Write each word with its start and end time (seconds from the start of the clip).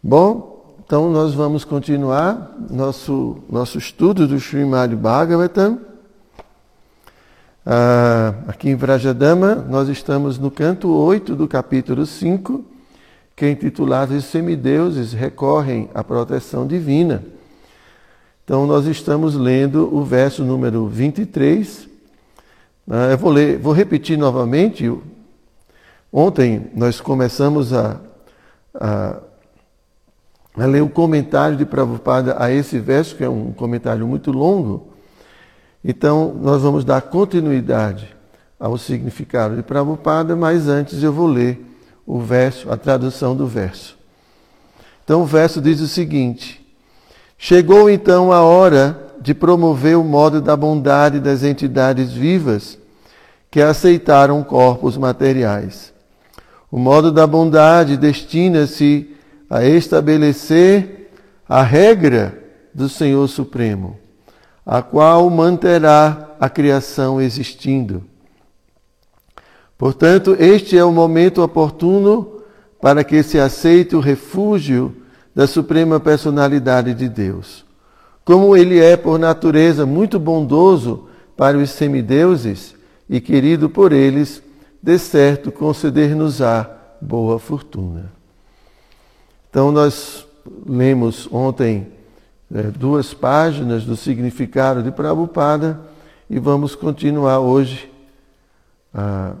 Bom, 0.00 0.76
então 0.86 1.10
nós 1.10 1.34
vamos 1.34 1.64
continuar 1.64 2.56
nosso, 2.70 3.38
nosso 3.50 3.78
estudo 3.78 4.28
do 4.28 4.36
Srimad 4.36 4.94
Bhagavatam. 4.94 5.80
Ah, 7.66 8.32
aqui 8.46 8.70
em 8.70 8.76
Vrajadama, 8.76 9.56
nós 9.56 9.88
estamos 9.88 10.38
no 10.38 10.52
canto 10.52 10.88
8 10.88 11.34
do 11.34 11.48
capítulo 11.48 12.06
5, 12.06 12.64
que 13.34 13.44
é 13.44 13.50
intitulado 13.50 14.14
Os 14.14 14.26
semideuses 14.26 15.12
recorrem 15.12 15.90
à 15.92 16.04
proteção 16.04 16.64
divina. 16.64 17.24
Então 18.44 18.68
nós 18.68 18.86
estamos 18.86 19.34
lendo 19.34 19.92
o 19.92 20.04
verso 20.04 20.44
número 20.44 20.86
23. 20.86 21.88
Ah, 22.88 23.08
eu 23.10 23.18
vou 23.18 23.32
ler, 23.32 23.58
vou 23.58 23.72
repetir 23.72 24.16
novamente. 24.16 24.96
Ontem 26.12 26.70
nós 26.72 27.00
começamos 27.00 27.72
a, 27.72 28.00
a 28.72 29.27
a 30.58 30.66
ler 30.66 30.82
o 30.82 30.88
comentário 30.88 31.56
de 31.56 31.64
Prabhupada 31.64 32.36
a 32.38 32.50
esse 32.50 32.78
verso, 32.78 33.14
que 33.14 33.24
é 33.24 33.28
um 33.28 33.52
comentário 33.52 34.06
muito 34.06 34.32
longo. 34.32 34.88
Então, 35.84 36.34
nós 36.40 36.62
vamos 36.62 36.84
dar 36.84 37.00
continuidade 37.02 38.14
ao 38.58 38.76
significado 38.76 39.56
de 39.56 39.62
Prabhupada, 39.62 40.34
mas 40.34 40.68
antes 40.68 41.02
eu 41.02 41.12
vou 41.12 41.26
ler 41.26 41.64
o 42.04 42.20
verso, 42.20 42.70
a 42.70 42.76
tradução 42.76 43.36
do 43.36 43.46
verso. 43.46 43.96
Então, 45.04 45.22
o 45.22 45.26
verso 45.26 45.60
diz 45.60 45.80
o 45.80 45.86
seguinte: 45.86 46.66
Chegou 47.36 47.88
então 47.88 48.32
a 48.32 48.42
hora 48.42 49.14
de 49.20 49.34
promover 49.34 49.96
o 49.96 50.04
modo 50.04 50.40
da 50.40 50.56
bondade 50.56 51.20
das 51.20 51.42
entidades 51.42 52.12
vivas 52.12 52.78
que 53.50 53.60
aceitaram 53.60 54.42
corpos 54.42 54.96
materiais. 54.96 55.92
O 56.70 56.78
modo 56.78 57.10
da 57.10 57.26
bondade 57.26 57.96
destina-se 57.96 59.14
a 59.48 59.64
estabelecer 59.64 61.10
a 61.48 61.62
regra 61.62 62.42
do 62.74 62.88
Senhor 62.88 63.26
Supremo, 63.28 63.96
a 64.64 64.82
qual 64.82 65.28
manterá 65.30 66.36
a 66.38 66.48
criação 66.48 67.20
existindo. 67.20 68.04
Portanto, 69.76 70.36
este 70.38 70.76
é 70.76 70.84
o 70.84 70.92
momento 70.92 71.42
oportuno 71.42 72.42
para 72.80 73.02
que 73.02 73.22
se 73.22 73.38
aceite 73.38 73.96
o 73.96 74.00
refúgio 74.00 74.94
da 75.34 75.46
Suprema 75.46 75.98
Personalidade 75.98 76.94
de 76.94 77.08
Deus. 77.08 77.64
Como 78.24 78.56
ele 78.56 78.78
é, 78.78 78.96
por 78.96 79.18
natureza, 79.18 79.86
muito 79.86 80.18
bondoso 80.18 81.08
para 81.36 81.56
os 81.56 81.70
semideuses 81.70 82.74
e 83.08 83.20
querido 83.20 83.70
por 83.70 83.92
eles, 83.92 84.42
de 84.82 84.98
certo 84.98 85.50
conceder-nos-á 85.50 86.68
boa 87.00 87.38
fortuna. 87.38 88.17
Então, 89.50 89.72
nós 89.72 90.26
lemos 90.66 91.28
ontem 91.32 91.90
é, 92.54 92.62
duas 92.62 93.14
páginas 93.14 93.84
do 93.84 93.96
significado 93.96 94.82
de 94.82 94.90
Prabhupada 94.90 95.80
e 96.28 96.38
vamos 96.38 96.74
continuar 96.74 97.40
hoje 97.40 97.90
ah, 98.92 99.34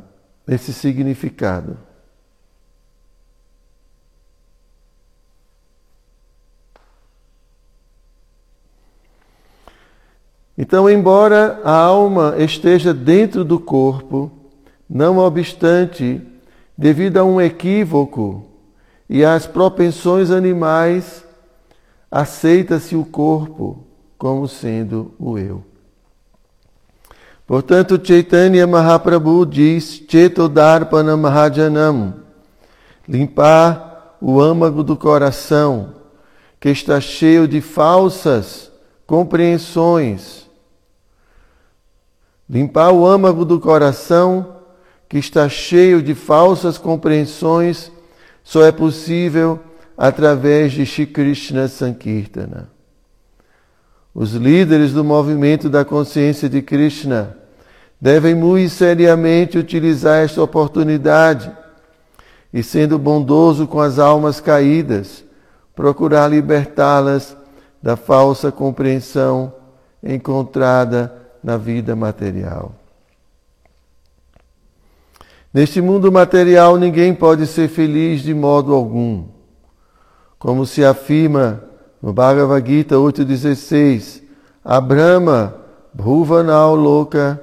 esse 0.46 0.72
significado. 0.72 1.76
Então, 10.56 10.90
embora 10.90 11.60
a 11.62 11.72
alma 11.72 12.34
esteja 12.38 12.92
dentro 12.92 13.44
do 13.44 13.60
corpo, 13.60 14.32
não 14.88 15.18
obstante, 15.18 16.20
devido 16.76 17.18
a 17.18 17.24
um 17.24 17.40
equívoco 17.40 18.47
e 19.08 19.24
as 19.24 19.46
propensões 19.46 20.30
animais, 20.30 21.24
aceita-se 22.10 22.94
o 22.94 23.04
corpo 23.04 23.84
como 24.18 24.46
sendo 24.46 25.14
o 25.18 25.38
eu. 25.38 25.64
Portanto, 27.46 27.98
Chaitanya 28.02 28.66
Mahaprabhu 28.66 29.46
diz 29.46 30.04
Chetodarpana 30.06 31.16
Mahajanam, 31.16 32.16
limpar 33.08 34.18
o 34.20 34.38
âmago 34.38 34.82
do 34.82 34.96
coração, 34.96 35.94
que 36.60 36.68
está 36.68 37.00
cheio 37.00 37.48
de 37.48 37.62
falsas 37.62 38.70
compreensões. 39.06 40.46
Limpar 42.50 42.92
o 42.92 43.06
âmago 43.06 43.44
do 43.44 43.58
coração, 43.58 44.56
que 45.08 45.16
está 45.16 45.48
cheio 45.48 46.02
de 46.02 46.14
falsas 46.14 46.76
compreensões 46.76 47.90
só 48.48 48.64
é 48.64 48.72
possível 48.72 49.60
através 49.94 50.72
de 50.72 50.86
Shri 50.86 51.06
Krishna 51.06 51.68
Sankirtana. 51.68 52.70
Os 54.14 54.32
líderes 54.32 54.94
do 54.94 55.04
movimento 55.04 55.68
da 55.68 55.84
consciência 55.84 56.48
de 56.48 56.62
Krishna 56.62 57.36
devem 58.00 58.34
muito 58.34 58.70
seriamente 58.70 59.58
utilizar 59.58 60.24
esta 60.24 60.42
oportunidade 60.42 61.52
e, 62.50 62.62
sendo 62.62 62.98
bondoso 62.98 63.66
com 63.66 63.82
as 63.82 63.98
almas 63.98 64.40
caídas, 64.40 65.22
procurar 65.76 66.26
libertá-las 66.28 67.36
da 67.82 67.96
falsa 67.96 68.50
compreensão 68.50 69.52
encontrada 70.02 71.14
na 71.44 71.58
vida 71.58 71.94
material. 71.94 72.74
Neste 75.52 75.80
mundo 75.80 76.12
material, 76.12 76.76
ninguém 76.76 77.12
pode 77.14 77.46
ser 77.46 77.68
feliz 77.68 78.20
de 78.20 78.34
modo 78.34 78.74
algum. 78.74 79.24
Como 80.38 80.66
se 80.66 80.84
afirma 80.84 81.64
no 82.02 82.12
Bhagavad 82.12 82.68
Gita 82.68 82.96
8,16, 82.96 84.22
Abrahma 84.62 85.54
Bhuvanal 85.94 86.74
Loka 86.74 87.40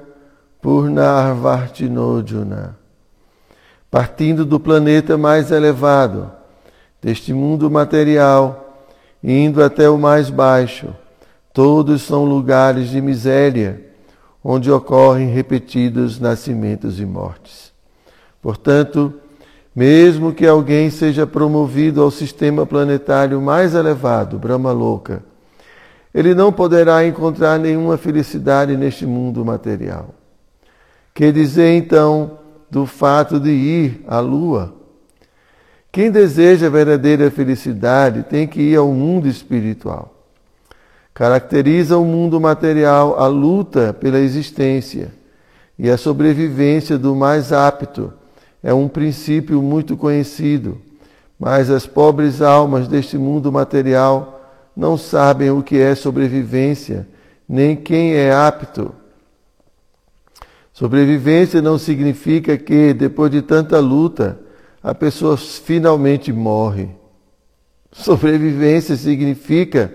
Purnarvartinojuna. 0.62 2.78
Partindo 3.90 4.44
do 4.44 4.60
planeta 4.60 5.18
mais 5.18 5.50
elevado, 5.50 6.30
deste 7.02 7.32
mundo 7.32 7.68
material, 7.68 8.84
indo 9.22 9.62
até 9.62 9.90
o 9.90 9.98
mais 9.98 10.30
baixo, 10.30 10.94
todos 11.52 12.02
são 12.02 12.24
lugares 12.24 12.90
de 12.90 13.00
miséria, 13.00 13.84
onde 14.44 14.70
ocorrem 14.70 15.30
repetidos 15.30 16.20
nascimentos 16.20 17.00
e 17.00 17.04
mortes. 17.04 17.74
Portanto, 18.46 19.12
mesmo 19.74 20.32
que 20.32 20.46
alguém 20.46 20.88
seja 20.88 21.26
promovido 21.26 22.00
ao 22.00 22.12
sistema 22.12 22.64
planetário 22.64 23.42
mais 23.42 23.74
elevado, 23.74 24.38
Brahma 24.38 24.70
Louca, 24.70 25.20
ele 26.14 26.32
não 26.32 26.52
poderá 26.52 27.04
encontrar 27.04 27.58
nenhuma 27.58 27.96
felicidade 27.96 28.76
neste 28.76 29.04
mundo 29.04 29.44
material. 29.44 30.14
Que 31.12 31.32
dizer 31.32 31.76
então 31.76 32.38
do 32.70 32.86
fato 32.86 33.40
de 33.40 33.50
ir 33.50 34.04
à 34.06 34.20
Lua? 34.20 34.72
Quem 35.90 36.08
deseja 36.08 36.70
verdadeira 36.70 37.28
felicidade 37.32 38.22
tem 38.22 38.46
que 38.46 38.60
ir 38.60 38.76
ao 38.76 38.92
mundo 38.92 39.26
espiritual. 39.26 40.14
Caracteriza 41.12 41.98
o 41.98 42.04
mundo 42.04 42.40
material 42.40 43.18
a 43.18 43.26
luta 43.26 43.92
pela 43.92 44.20
existência 44.20 45.12
e 45.76 45.90
a 45.90 45.96
sobrevivência 45.96 46.96
do 46.96 47.12
mais 47.16 47.52
apto 47.52 48.12
é 48.66 48.74
um 48.74 48.88
princípio 48.88 49.62
muito 49.62 49.96
conhecido, 49.96 50.82
mas 51.38 51.70
as 51.70 51.86
pobres 51.86 52.42
almas 52.42 52.88
deste 52.88 53.16
mundo 53.16 53.52
material 53.52 54.44
não 54.76 54.98
sabem 54.98 55.52
o 55.52 55.62
que 55.62 55.78
é 55.78 55.94
sobrevivência, 55.94 57.06
nem 57.48 57.76
quem 57.76 58.14
é 58.14 58.32
apto. 58.32 58.92
Sobrevivência 60.72 61.62
não 61.62 61.78
significa 61.78 62.58
que, 62.58 62.92
depois 62.92 63.30
de 63.30 63.40
tanta 63.40 63.78
luta, 63.78 64.36
a 64.82 64.92
pessoa 64.92 65.36
finalmente 65.36 66.32
morre. 66.32 66.88
Sobrevivência 67.92 68.96
significa 68.96 69.94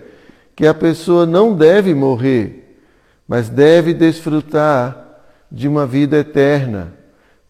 que 0.55 0.65
a 0.65 0.73
pessoa 0.73 1.25
não 1.25 1.53
deve 1.53 1.93
morrer, 1.93 2.79
mas 3.27 3.49
deve 3.49 3.93
desfrutar 3.93 5.19
de 5.51 5.67
uma 5.67 5.85
vida 5.85 6.19
eterna 6.19 7.00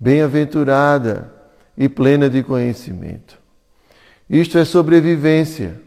bem-aventurada 0.02 1.32
e 1.78 1.88
plena 1.88 2.28
de 2.28 2.42
conhecimento. 2.42 3.38
Isto 4.28 4.58
é 4.58 4.66
sobrevivência. 4.66 5.80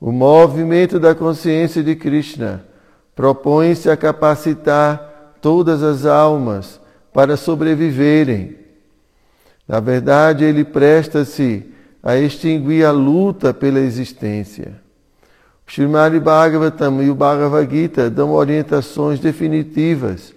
O 0.00 0.12
movimento 0.12 1.00
da 1.00 1.16
consciência 1.16 1.82
de 1.82 1.96
Krishna 1.96 2.64
propõe-se 3.16 3.90
a 3.90 3.96
capacitar 3.96 5.34
todas 5.42 5.82
as 5.82 6.06
almas 6.06 6.80
para 7.12 7.36
sobreviverem. 7.36 8.56
Na 9.66 9.80
verdade, 9.80 10.44
ele 10.44 10.64
presta-se 10.64 11.66
a 12.02 12.16
extinguir 12.16 12.84
a 12.84 12.92
luta 12.92 13.52
pela 13.52 13.80
existência. 13.80 14.80
O 15.66 15.70
Srimad 15.70 16.18
Bhagavatam 16.20 17.02
e 17.02 17.10
o 17.10 17.14
Bhagavad 17.16 17.68
Gita 17.68 18.08
dão 18.08 18.30
orientações 18.30 19.18
definitivas 19.18 20.34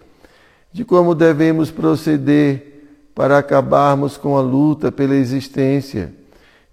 de 0.71 0.83
como 0.83 1.13
devemos 1.13 1.69
proceder 1.69 2.72
para 3.13 3.37
acabarmos 3.37 4.17
com 4.17 4.37
a 4.37 4.41
luta 4.41 4.91
pela 4.91 5.15
existência 5.15 6.13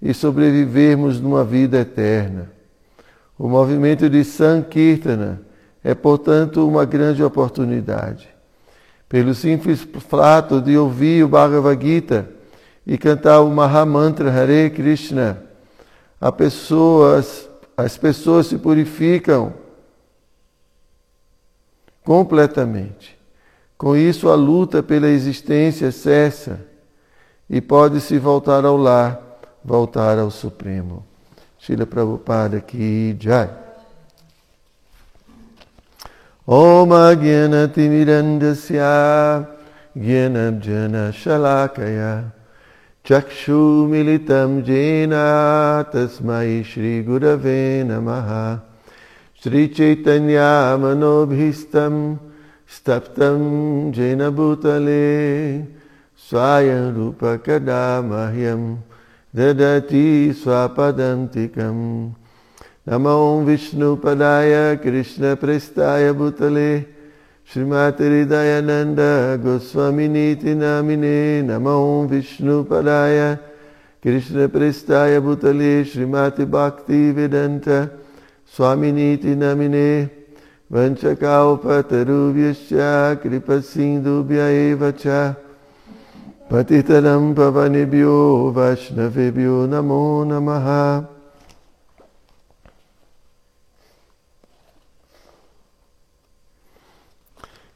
e 0.01 0.15
sobrevivermos 0.15 1.21
numa 1.21 1.45
vida 1.45 1.79
eterna. 1.79 2.51
O 3.39 3.49
movimento 3.49 4.09
de 4.09 4.25
Sankirtana 4.25 5.43
é, 5.83 5.95
portanto, 5.95 6.67
uma 6.67 6.85
grande 6.85 7.23
oportunidade. 7.23 8.29
Pelo 9.09 9.35
simples 9.35 9.87
fato 10.09 10.61
de 10.61 10.77
ouvir 10.77 11.25
o 11.25 11.29
Bhagavad 11.29 11.85
Gita 11.85 12.29
e 12.87 12.97
cantar 12.97 13.41
o 13.41 13.51
Mahamantra 13.51 14.31
Hare 14.31 14.71
Krishna, 14.71 15.43
as 16.21 16.31
pessoas, 16.33 17.49
as 17.77 17.97
pessoas 17.97 18.47
se 18.47 18.59
purificam 18.59 19.55
completamente. 22.05 23.20
Com 23.81 23.97
isso, 23.97 24.29
a 24.29 24.35
luta 24.35 24.83
pela 24.83 25.09
existência 25.09 25.91
cessa 25.91 26.61
e 27.49 27.63
pode-se 27.63 28.19
voltar 28.19 28.67
ao 28.67 28.77
lar, 28.77 29.19
voltar 29.65 30.19
ao 30.19 30.31
Supremo. 30.31 31.03
Shila 31.59 31.87
Prabhupada 31.87 32.61
ki 32.61 33.17
jai. 33.19 33.49
Om 36.47 36.93
Agyanatimirandasya 36.93 39.49
Gyanabjana 39.97 41.11
Shalakaya 41.11 42.35
Chakshumilitam 43.03 44.63
Jena 44.63 45.87
Tasmai 45.91 46.63
Shri 46.63 47.03
Gurave 47.03 47.83
Namaha 47.87 48.61
Shri 49.41 49.69
Chaitanya 49.69 50.77
Manobhistam 50.79 52.30
स्तप्तं 52.71 53.41
जैनभूतले 53.93 55.03
स्वायरूपकदा 56.31 58.01
मह्यं 58.01 58.63
ददति 59.37 60.33
स्वापदन्तिकं। 60.33 61.79
नमो 62.89 63.19
विष्णुपदाय 63.41 64.77
कृष्णप्रेष्ठाय 64.77 66.13
भूतले 66.13 66.81
श्रीमातिहृदयानन्द 67.51 69.01
गोस्वामिनीति 69.45 70.55
नामिने। 70.55 71.43
नमो 71.43 72.07
विष्णुपदाय 72.07 73.19
कृष्णप्रेस्थाय 74.05 75.21
भूतले 75.21 75.85
श्रीमातिभक्तिवेदन्त 75.85 77.69
स्वामिनीति 78.57 79.35
नामिने। 79.37 80.20
Vanchakaupatarubhyascha 80.71 83.19
Kripasindubhya 83.21 84.53
Eva 84.53 84.93
Cha. 84.93 85.37
Patitaram 86.49 87.35
Pavanebhyo 87.35 88.53
Vaishnavebhyo 88.53 89.67
Namo 89.67 90.25
Namaha. 90.25 91.09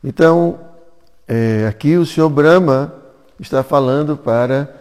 Então, 0.05 0.61
é, 1.26 1.67
aqui 1.67 1.96
o 1.96 2.06
Senhor 2.06 2.29
Brahma 2.29 2.94
está 3.41 3.64
falando 3.64 4.17
para 4.17 4.73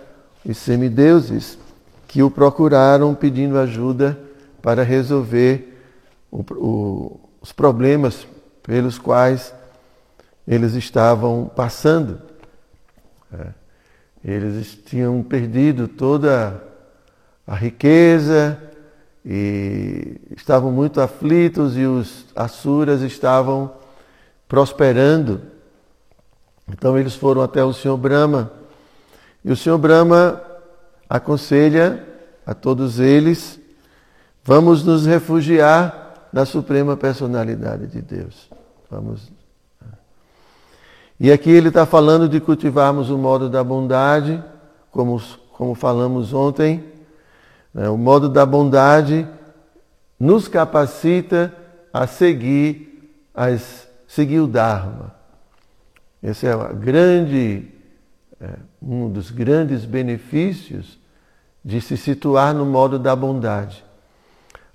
os 0.45 0.57
semideuses 0.57 1.57
que 2.07 2.21
o 2.21 2.29
procuraram 2.29 3.15
pedindo 3.15 3.57
ajuda 3.57 4.19
para 4.61 4.83
resolver 4.83 5.81
o, 6.29 6.43
o, 6.57 7.22
os 7.43 7.51
problemas 7.51 8.25
pelos 8.63 8.97
quais 8.97 9.53
eles 10.47 10.73
estavam 10.75 11.51
passando. 11.53 12.21
É. 13.33 13.47
Eles 14.23 14.79
tinham 14.85 15.21
perdido 15.21 15.89
toda 15.89 16.63
a 17.45 17.53
riqueza 17.53 18.57
e 19.25 20.21
estavam 20.35 20.71
muito 20.71 21.01
aflitos 21.01 21.75
e 21.75 21.85
os 21.85 22.25
asuras 22.33 23.01
estavam 23.01 23.73
prosperando. 24.47 25.41
Então 26.69 26.97
eles 26.97 27.13
foram 27.13 27.41
até 27.41 27.61
o 27.61 27.73
Senhor 27.73 27.97
Brahma 27.97 28.49
e 29.43 29.51
o 29.51 29.57
Senhor 29.57 29.77
Brahma 29.77 30.41
aconselha 31.09 32.07
a 32.45 32.53
todos 32.53 33.01
eles: 33.01 33.59
vamos 34.45 34.85
nos 34.85 35.05
refugiar 35.05 36.02
na 36.33 36.45
Suprema 36.45 36.97
Personalidade 36.97 37.85
de 37.85 38.01
Deus. 38.01 38.49
Vamos. 38.89 39.31
E 41.19 41.31
aqui 41.31 41.51
ele 41.51 41.67
está 41.67 41.85
falando 41.85 42.27
de 42.27 42.41
cultivarmos 42.41 43.11
o 43.11 43.17
modo 43.17 43.47
da 43.47 43.63
bondade, 43.63 44.43
como, 44.91 45.21
como 45.51 45.75
falamos 45.75 46.33
ontem. 46.33 46.83
Né? 47.71 47.87
O 47.87 47.97
modo 47.97 48.27
da 48.27 48.45
bondade 48.45 49.27
nos 50.19 50.47
capacita 50.47 51.53
a 51.93 52.07
seguir 52.07 53.13
as 53.33 53.87
seguir 54.07 54.41
o 54.41 54.47
Dharma. 54.47 55.15
Esse 56.21 56.45
é 56.45 56.55
grande, 56.73 57.67
é, 58.39 58.49
um 58.79 59.09
dos 59.09 59.31
grandes 59.31 59.85
benefícios 59.85 60.99
de 61.65 61.81
se 61.81 61.97
situar 61.97 62.53
no 62.53 62.63
modo 62.65 62.99
da 62.99 63.15
bondade. 63.15 63.83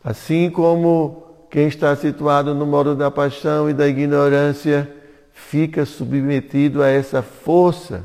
Assim 0.02 0.50
como 0.50 1.27
quem 1.50 1.68
está 1.68 1.94
situado 1.96 2.54
no 2.54 2.66
modo 2.66 2.94
da 2.94 3.10
paixão 3.10 3.68
e 3.68 3.74
da 3.74 3.88
ignorância 3.88 4.90
fica 5.32 5.84
submetido 5.84 6.82
a 6.82 6.88
essa 6.88 7.22
força 7.22 8.04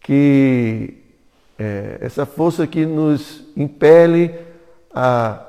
que 0.00 1.02
é, 1.58 1.98
essa 2.00 2.26
força 2.26 2.66
que 2.66 2.84
nos 2.84 3.42
impele 3.56 4.34
a 4.94 5.44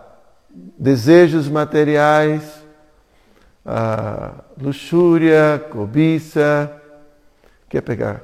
desejos 0.78 1.48
materiais, 1.48 2.64
a 3.66 4.44
luxúria, 4.60 5.64
cobiça. 5.70 6.72
Quer 7.70 7.82
pegar 7.82 8.24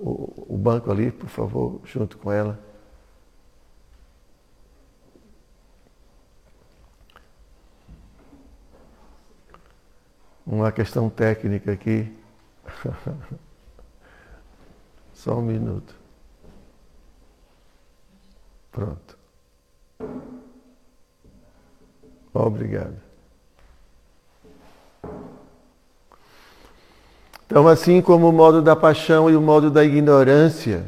o, 0.00 0.54
o 0.54 0.58
banco 0.58 0.90
ali, 0.90 1.10
por 1.10 1.28
favor, 1.28 1.80
junto 1.84 2.18
com 2.18 2.32
ela? 2.32 2.58
Uma 10.46 10.72
questão 10.72 11.08
técnica 11.08 11.72
aqui. 11.72 12.12
Só 15.14 15.38
um 15.38 15.42
minuto. 15.42 15.94
Pronto. 18.72 19.18
Obrigado. 22.34 22.96
Então, 27.46 27.68
assim 27.68 28.00
como 28.00 28.30
o 28.30 28.32
modo 28.32 28.62
da 28.62 28.74
paixão 28.74 29.28
e 29.28 29.36
o 29.36 29.40
modo 29.40 29.70
da 29.70 29.84
ignorância 29.84 30.86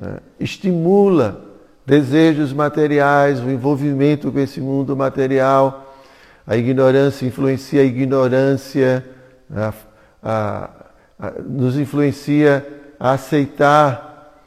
né, 0.00 0.18
estimula 0.40 1.44
desejos 1.86 2.52
materiais, 2.52 3.40
o 3.40 3.48
envolvimento 3.48 4.32
com 4.32 4.38
esse 4.40 4.60
mundo 4.60 4.96
material, 4.96 5.91
a 6.46 6.56
ignorância 6.56 7.26
influencia 7.26 7.82
a 7.82 7.84
ignorância, 7.84 9.04
a, 9.54 9.72
a, 10.22 10.70
a, 11.18 11.30
nos 11.42 11.76
influencia 11.76 12.66
a 12.98 13.12
aceitar 13.12 14.40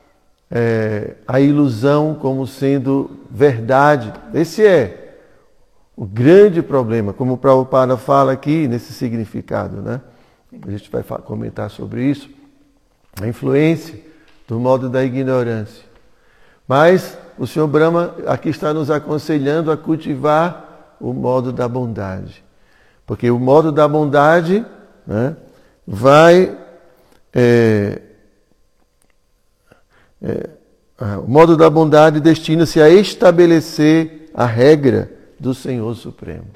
é, 0.51 1.15
a 1.27 1.39
ilusão 1.39 2.15
como 2.15 2.45
sendo 2.45 3.19
verdade. 3.29 4.13
Esse 4.33 4.65
é 4.65 5.17
o 5.95 6.05
grande 6.05 6.61
problema, 6.61 7.13
como 7.13 7.33
o 7.33 7.37
Prabhupada 7.37 7.95
fala 7.97 8.33
aqui 8.33 8.67
nesse 8.67 8.93
significado, 8.93 9.81
né? 9.81 10.01
a 10.65 10.71
gente 10.71 10.89
vai 10.89 11.03
comentar 11.03 11.69
sobre 11.69 12.03
isso, 12.03 12.29
a 13.21 13.27
influência 13.27 13.99
do 14.47 14.59
modo 14.59 14.89
da 14.89 15.03
ignorância. 15.03 15.83
Mas 16.67 17.17
o 17.37 17.45
Senhor 17.45 17.67
Brahma 17.67 18.15
aqui 18.27 18.49
está 18.49 18.73
nos 18.73 18.89
aconselhando 18.89 19.71
a 19.71 19.77
cultivar 19.77 20.74
o 20.99 21.13
modo 21.13 21.51
da 21.51 21.67
bondade. 21.67 22.43
Porque 23.05 23.29
o 23.29 23.39
modo 23.39 23.71
da 23.71 23.87
bondade 23.87 24.65
né, 25.05 25.35
vai. 25.85 26.57
É, 27.33 28.01
é, 30.21 30.49
o 31.17 31.27
modo 31.27 31.57
da 31.57 31.69
bondade 31.69 32.19
destina-se 32.19 32.81
a 32.81 32.89
estabelecer 32.89 34.31
a 34.33 34.45
regra 34.45 35.11
do 35.39 35.53
Senhor 35.53 35.93
Supremo. 35.95 36.47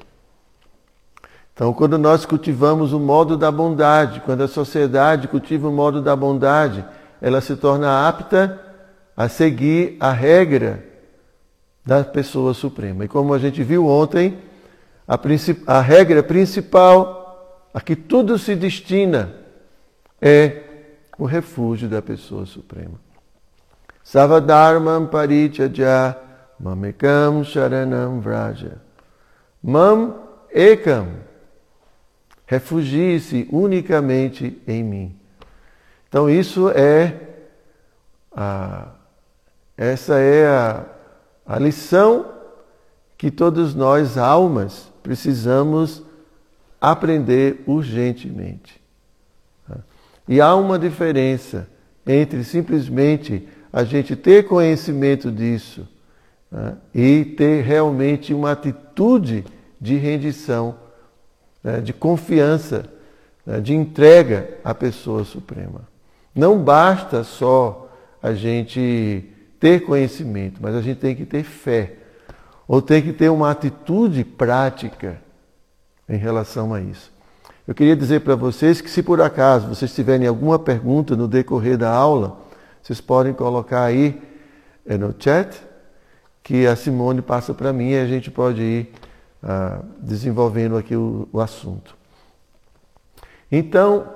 Então, 1.54 1.74
quando 1.74 1.98
nós 1.98 2.24
cultivamos 2.24 2.94
o 2.94 2.98
modo 2.98 3.36
da 3.36 3.50
bondade, 3.50 4.20
quando 4.20 4.42
a 4.42 4.48
sociedade 4.48 5.28
cultiva 5.28 5.68
o 5.68 5.72
modo 5.72 6.00
da 6.00 6.16
bondade, 6.16 6.82
ela 7.20 7.42
se 7.42 7.54
torna 7.54 8.08
apta 8.08 8.58
a 9.14 9.28
seguir 9.28 9.96
a 10.00 10.10
regra 10.10 10.89
da 11.84 12.04
pessoa 12.04 12.54
suprema. 12.54 13.04
E 13.04 13.08
como 13.08 13.34
a 13.34 13.38
gente 13.38 13.62
viu 13.62 13.86
ontem, 13.86 14.38
a, 15.06 15.18
a 15.66 15.80
regra 15.80 16.22
principal 16.22 17.20
a 17.72 17.80
que 17.80 17.94
tudo 17.94 18.38
se 18.38 18.54
destina 18.54 19.34
é 20.20 20.62
o 21.18 21.24
refúgio 21.24 21.88
da 21.88 22.02
pessoa 22.02 22.46
suprema. 22.46 23.00
Savadharmam 24.02 25.06
parichaja 25.06 26.16
Mamekam 26.58 27.44
Sharanam 27.44 28.20
Vraja. 28.20 28.78
Mam 29.62 30.14
Ekam. 30.50 31.08
Refugie-se 32.46 33.48
unicamente 33.52 34.60
em 34.66 34.82
mim. 34.82 35.16
Então 36.08 36.28
isso 36.28 36.68
é 36.70 37.14
a, 38.32 38.88
essa 39.76 40.18
é 40.18 40.48
a, 40.48 40.84
a 41.50 41.58
lição 41.58 42.26
que 43.18 43.28
todos 43.28 43.74
nós, 43.74 44.16
almas, 44.16 44.88
precisamos 45.02 46.00
aprender 46.80 47.64
urgentemente. 47.66 48.80
E 50.28 50.40
há 50.40 50.54
uma 50.54 50.78
diferença 50.78 51.68
entre 52.06 52.44
simplesmente 52.44 53.48
a 53.72 53.82
gente 53.82 54.14
ter 54.14 54.46
conhecimento 54.46 55.28
disso 55.28 55.88
né, 56.52 56.76
e 56.94 57.24
ter 57.24 57.64
realmente 57.64 58.32
uma 58.32 58.52
atitude 58.52 59.44
de 59.80 59.96
rendição, 59.96 60.76
né, 61.64 61.80
de 61.80 61.92
confiança, 61.92 62.84
né, 63.44 63.58
de 63.58 63.74
entrega 63.74 64.56
à 64.62 64.72
pessoa 64.72 65.24
suprema. 65.24 65.80
Não 66.32 66.62
basta 66.62 67.24
só 67.24 67.90
a 68.22 68.34
gente 68.34 69.28
ter 69.60 69.80
conhecimento, 69.80 70.58
mas 70.60 70.74
a 70.74 70.80
gente 70.80 70.98
tem 70.98 71.14
que 71.14 71.26
ter 71.26 71.44
fé, 71.44 71.98
ou 72.66 72.80
tem 72.80 73.02
que 73.02 73.12
ter 73.12 73.28
uma 73.28 73.50
atitude 73.50 74.24
prática 74.24 75.20
em 76.08 76.16
relação 76.16 76.72
a 76.72 76.80
isso. 76.80 77.12
Eu 77.68 77.74
queria 77.74 77.94
dizer 77.94 78.22
para 78.22 78.34
vocês 78.34 78.80
que 78.80 78.90
se 78.90 79.02
por 79.02 79.20
acaso 79.20 79.68
vocês 79.68 79.94
tiverem 79.94 80.26
alguma 80.26 80.58
pergunta 80.58 81.14
no 81.14 81.28
decorrer 81.28 81.76
da 81.76 81.90
aula, 81.90 82.40
vocês 82.82 83.00
podem 83.00 83.34
colocar 83.34 83.84
aí 83.84 84.20
é, 84.86 84.96
no 84.96 85.14
chat, 85.16 85.62
que 86.42 86.66
a 86.66 86.74
Simone 86.74 87.22
passa 87.22 87.52
para 87.52 87.72
mim 87.72 87.90
e 87.90 87.98
a 87.98 88.06
gente 88.06 88.30
pode 88.30 88.62
ir 88.62 88.92
ah, 89.42 89.82
desenvolvendo 89.98 90.76
aqui 90.76 90.96
o, 90.96 91.28
o 91.32 91.40
assunto. 91.40 91.96
Então, 93.52 94.08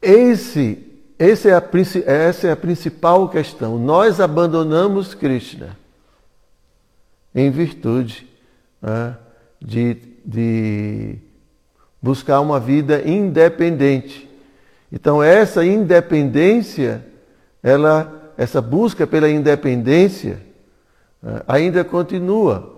esse, 0.00 0.91
esse 1.18 1.48
é 1.48 1.54
a, 1.54 1.62
essa 2.06 2.48
é 2.48 2.52
a 2.52 2.56
principal 2.56 3.28
questão. 3.28 3.78
Nós 3.78 4.20
abandonamos 4.20 5.14
Krishna 5.14 5.76
em 7.34 7.50
virtude 7.50 8.28
né, 8.80 9.16
de, 9.60 9.96
de 10.24 11.16
buscar 12.00 12.40
uma 12.40 12.58
vida 12.60 13.02
independente. 13.08 14.28
Então 14.90 15.22
essa 15.22 15.64
independência, 15.64 17.04
ela, 17.62 18.32
essa 18.36 18.60
busca 18.60 19.06
pela 19.06 19.30
independência 19.30 20.40
né, 21.22 21.40
ainda 21.46 21.84
continua. 21.84 22.70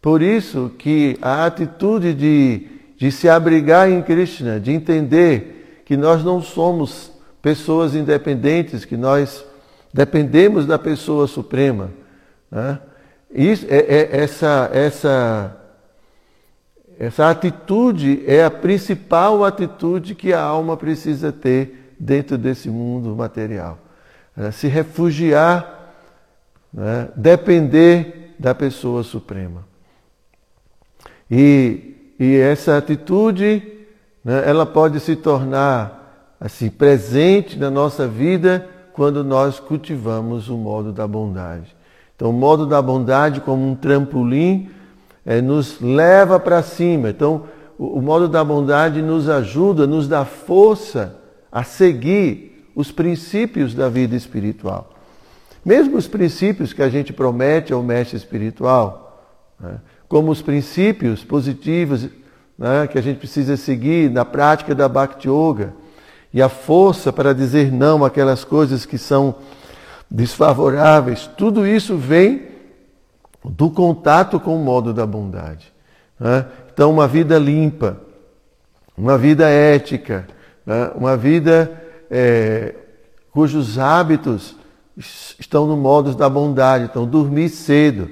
Por 0.00 0.22
isso 0.22 0.70
que 0.78 1.18
a 1.20 1.46
atitude 1.46 2.14
de, 2.14 2.66
de 2.96 3.10
se 3.10 3.28
abrigar 3.28 3.90
em 3.90 4.02
Krishna, 4.02 4.60
de 4.60 4.70
entender 4.70 5.82
que 5.84 5.96
nós 5.96 6.22
não 6.22 6.40
somos 6.40 7.13
pessoas 7.44 7.94
independentes, 7.94 8.86
que 8.86 8.96
nós 8.96 9.44
dependemos 9.92 10.64
da 10.64 10.78
pessoa 10.78 11.26
suprema. 11.26 11.90
Né? 12.50 12.78
Isso, 13.30 13.66
é, 13.68 13.80
é, 13.80 14.16
essa, 14.16 14.70
essa 14.72 15.60
essa 16.98 17.28
atitude 17.28 18.24
é 18.26 18.44
a 18.44 18.50
principal 18.50 19.44
atitude 19.44 20.14
que 20.14 20.32
a 20.32 20.40
alma 20.40 20.74
precisa 20.74 21.30
ter 21.30 21.92
dentro 22.00 22.38
desse 22.38 22.70
mundo 22.70 23.14
material. 23.14 23.78
É 24.34 24.50
se 24.50 24.66
refugiar, 24.66 25.92
né? 26.72 27.10
depender 27.14 28.34
da 28.38 28.54
pessoa 28.54 29.02
suprema. 29.02 29.66
E, 31.30 32.14
e 32.18 32.36
essa 32.36 32.78
atitude, 32.78 33.84
né, 34.24 34.48
ela 34.48 34.64
pode 34.64 34.98
se 34.98 35.14
tornar 35.14 36.03
assim 36.44 36.68
presente 36.68 37.58
na 37.58 37.70
nossa 37.70 38.06
vida 38.06 38.68
quando 38.92 39.24
nós 39.24 39.58
cultivamos 39.58 40.50
o 40.50 40.58
modo 40.58 40.92
da 40.92 41.08
bondade. 41.08 41.74
Então, 42.14 42.28
o 42.28 42.34
modo 42.34 42.66
da 42.66 42.82
bondade 42.82 43.40
como 43.40 43.66
um 43.66 43.74
trampolim 43.74 44.68
é, 45.24 45.40
nos 45.40 45.80
leva 45.80 46.38
para 46.38 46.62
cima. 46.62 47.08
Então, 47.08 47.44
o, 47.78 47.98
o 47.98 48.02
modo 48.02 48.28
da 48.28 48.44
bondade 48.44 49.00
nos 49.00 49.26
ajuda, 49.26 49.86
nos 49.86 50.06
dá 50.06 50.26
força 50.26 51.16
a 51.50 51.64
seguir 51.64 52.68
os 52.76 52.92
princípios 52.92 53.74
da 53.74 53.88
vida 53.88 54.14
espiritual. 54.14 54.92
Mesmo 55.64 55.96
os 55.96 56.06
princípios 56.06 56.74
que 56.74 56.82
a 56.82 56.90
gente 56.90 57.10
promete 57.10 57.72
ao 57.72 57.82
mestre 57.82 58.18
espiritual, 58.18 59.32
né, 59.58 59.78
como 60.06 60.30
os 60.30 60.42
princípios 60.42 61.24
positivos 61.24 62.06
né, 62.58 62.86
que 62.86 62.98
a 62.98 63.02
gente 63.02 63.16
precisa 63.16 63.56
seguir 63.56 64.10
na 64.10 64.26
prática 64.26 64.74
da 64.74 64.86
Bhakti 64.86 65.26
Yoga, 65.26 65.72
e 66.34 66.42
a 66.42 66.48
força 66.48 67.12
para 67.12 67.32
dizer 67.32 67.70
não 67.70 68.04
àquelas 68.04 68.42
coisas 68.42 68.84
que 68.84 68.98
são 68.98 69.36
desfavoráveis, 70.10 71.30
tudo 71.38 71.64
isso 71.64 71.96
vem 71.96 72.42
do 73.44 73.70
contato 73.70 74.40
com 74.40 74.56
o 74.56 74.58
modo 74.58 74.92
da 74.92 75.06
bondade. 75.06 75.72
Né? 76.18 76.44
Então, 76.72 76.90
uma 76.90 77.06
vida 77.06 77.38
limpa, 77.38 78.00
uma 78.98 79.16
vida 79.16 79.48
ética, 79.48 80.26
né? 80.66 80.90
uma 80.96 81.16
vida 81.16 81.70
é, 82.10 82.74
cujos 83.30 83.78
hábitos 83.78 84.56
estão 84.96 85.68
no 85.68 85.76
modo 85.76 86.16
da 86.16 86.28
bondade. 86.28 86.86
Então, 86.90 87.06
dormir 87.06 87.48
cedo, 87.48 88.10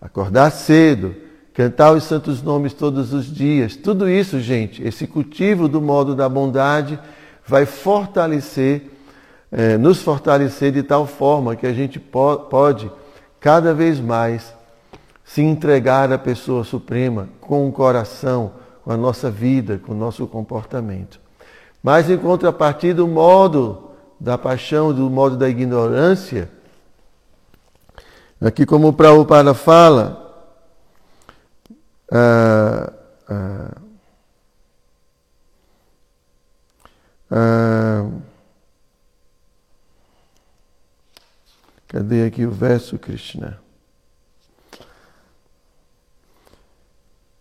acordar 0.00 0.50
cedo, 0.50 1.14
cantar 1.54 1.92
os 1.92 2.02
santos 2.02 2.42
nomes 2.42 2.72
todos 2.72 3.12
os 3.12 3.32
dias. 3.32 3.76
Tudo 3.76 4.08
isso, 4.08 4.40
gente, 4.40 4.82
esse 4.82 5.06
cultivo 5.06 5.68
do 5.68 5.80
modo 5.80 6.16
da 6.16 6.28
bondade 6.28 6.98
vai 7.46 7.66
fortalecer, 7.66 8.90
é, 9.50 9.76
nos 9.76 10.02
fortalecer 10.02 10.72
de 10.72 10.82
tal 10.82 11.06
forma 11.06 11.56
que 11.56 11.66
a 11.66 11.72
gente 11.72 11.98
po 11.98 12.36
pode 12.38 12.90
cada 13.40 13.72
vez 13.72 13.98
mais 13.98 14.54
se 15.24 15.42
entregar 15.42 16.12
à 16.12 16.18
pessoa 16.18 16.64
suprema 16.64 17.28
com 17.40 17.68
o 17.68 17.72
coração, 17.72 18.52
com 18.82 18.92
a 18.92 18.96
nossa 18.96 19.30
vida, 19.30 19.78
com 19.78 19.92
o 19.92 19.96
nosso 19.96 20.26
comportamento. 20.26 21.20
Mas 21.82 22.10
em 22.10 22.18
contrapartida, 22.18 23.04
o 23.04 23.08
modo 23.08 23.90
da 24.18 24.36
paixão, 24.36 24.92
do 24.92 25.08
modo 25.08 25.36
da 25.36 25.48
ignorância, 25.48 26.50
aqui 28.40 28.66
como 28.66 28.88
o 28.88 28.92
Prabhupada 28.92 29.54
fala, 29.54 30.20
ah, 32.12 32.92
ah, 33.28 33.76
ah, 37.30 38.08
cadê 41.88 42.24
aqui 42.24 42.44
o 42.44 42.50
verso, 42.50 42.98
Krishna? 42.98 43.58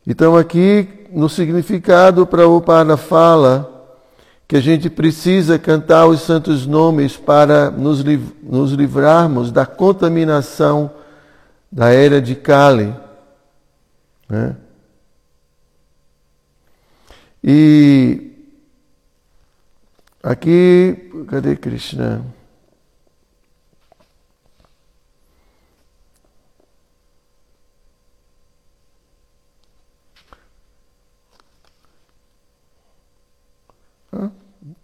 Então, 0.06 0.36
aqui 0.36 1.08
no 1.12 1.30
significado, 1.30 2.26
Prabhupada 2.26 2.98
fala 2.98 3.80
que 4.48 4.56
a 4.56 4.60
gente 4.60 4.90
precisa 4.90 5.60
cantar 5.60 6.08
os 6.08 6.22
santos 6.22 6.66
nomes 6.66 7.16
para 7.16 7.70
nos, 7.70 8.00
liv 8.00 8.32
nos 8.42 8.72
livrarmos 8.72 9.52
da 9.52 9.68
contaminação 9.68 10.90
da 11.72 11.90
era 11.94 12.20
de 12.20 12.34
Kali. 12.34 12.92
Né? 14.28 14.56
E 17.44 18.32
aqui, 20.24 21.12
cadê 21.28 21.56
Krishna? 21.56 22.24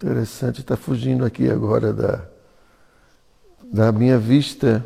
Interessante, 0.06 0.62
está 0.62 0.78
fugindo 0.78 1.26
aqui 1.26 1.50
agora 1.50 1.92
da, 1.92 2.26
da 3.64 3.92
minha 3.92 4.20
vista. 4.20 4.86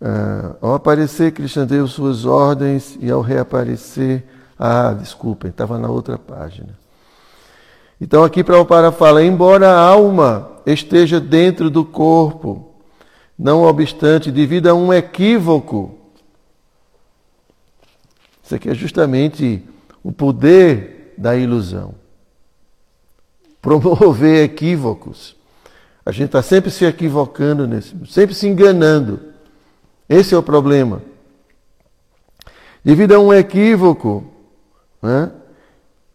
Ah, 0.00 0.56
ao 0.60 0.74
aparecer, 0.74 1.32
Krishna 1.32 1.64
deu 1.64 1.86
suas 1.88 2.24
ordens 2.24 2.98
e 3.00 3.10
ao 3.10 3.22
reaparecer. 3.22 4.24
Ah, 4.58 4.92
desculpem, 4.92 5.50
estava 5.50 5.78
na 5.78 5.88
outra 5.88 6.18
página. 6.18 6.83
Então 8.00 8.24
aqui 8.24 8.42
Prabhupada 8.42 8.92
fala, 8.92 9.24
embora 9.24 9.68
a 9.68 9.78
alma 9.78 10.60
esteja 10.66 11.20
dentro 11.20 11.70
do 11.70 11.84
corpo, 11.84 12.74
não 13.38 13.62
obstante, 13.62 14.30
devido 14.30 14.68
a 14.68 14.74
um 14.74 14.92
equívoco, 14.92 15.98
isso 18.42 18.54
aqui 18.54 18.68
é 18.68 18.74
justamente 18.74 19.62
o 20.02 20.12
poder 20.12 21.14
da 21.16 21.36
ilusão 21.36 21.94
promover 23.64 24.44
equívocos. 24.44 25.34
A 26.04 26.12
gente 26.12 26.26
está 26.26 26.42
sempre 26.42 26.70
se 26.70 26.84
equivocando, 26.84 27.66
nesse, 27.66 27.94
sempre 28.06 28.34
se 28.34 28.46
enganando. 28.46 29.20
Esse 30.06 30.34
é 30.34 30.36
o 30.38 30.42
problema. 30.42 31.00
Devido 32.84 33.12
a 33.14 33.18
um 33.18 33.32
equívoco 33.32 34.30
né, 35.02 35.32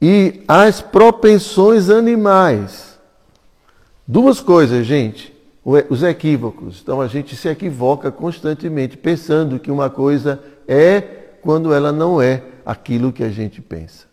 e 0.01 0.41
às 0.47 0.81
propensões 0.81 1.89
animais. 1.89 2.97
Duas 4.07 4.39
coisas, 4.39 4.85
gente. 4.85 5.37
Os 5.89 6.01
equívocos. 6.01 6.79
Então 6.81 6.99
a 6.99 7.07
gente 7.07 7.35
se 7.35 7.47
equivoca 7.47 8.11
constantemente 8.11 8.97
pensando 8.97 9.59
que 9.59 9.69
uma 9.69 9.89
coisa 9.89 10.41
é 10.67 11.01
quando 11.41 11.73
ela 11.73 11.91
não 11.91 12.21
é 12.21 12.43
aquilo 12.65 13.13
que 13.13 13.23
a 13.23 13.29
gente 13.29 13.61
pensa. 13.61 14.05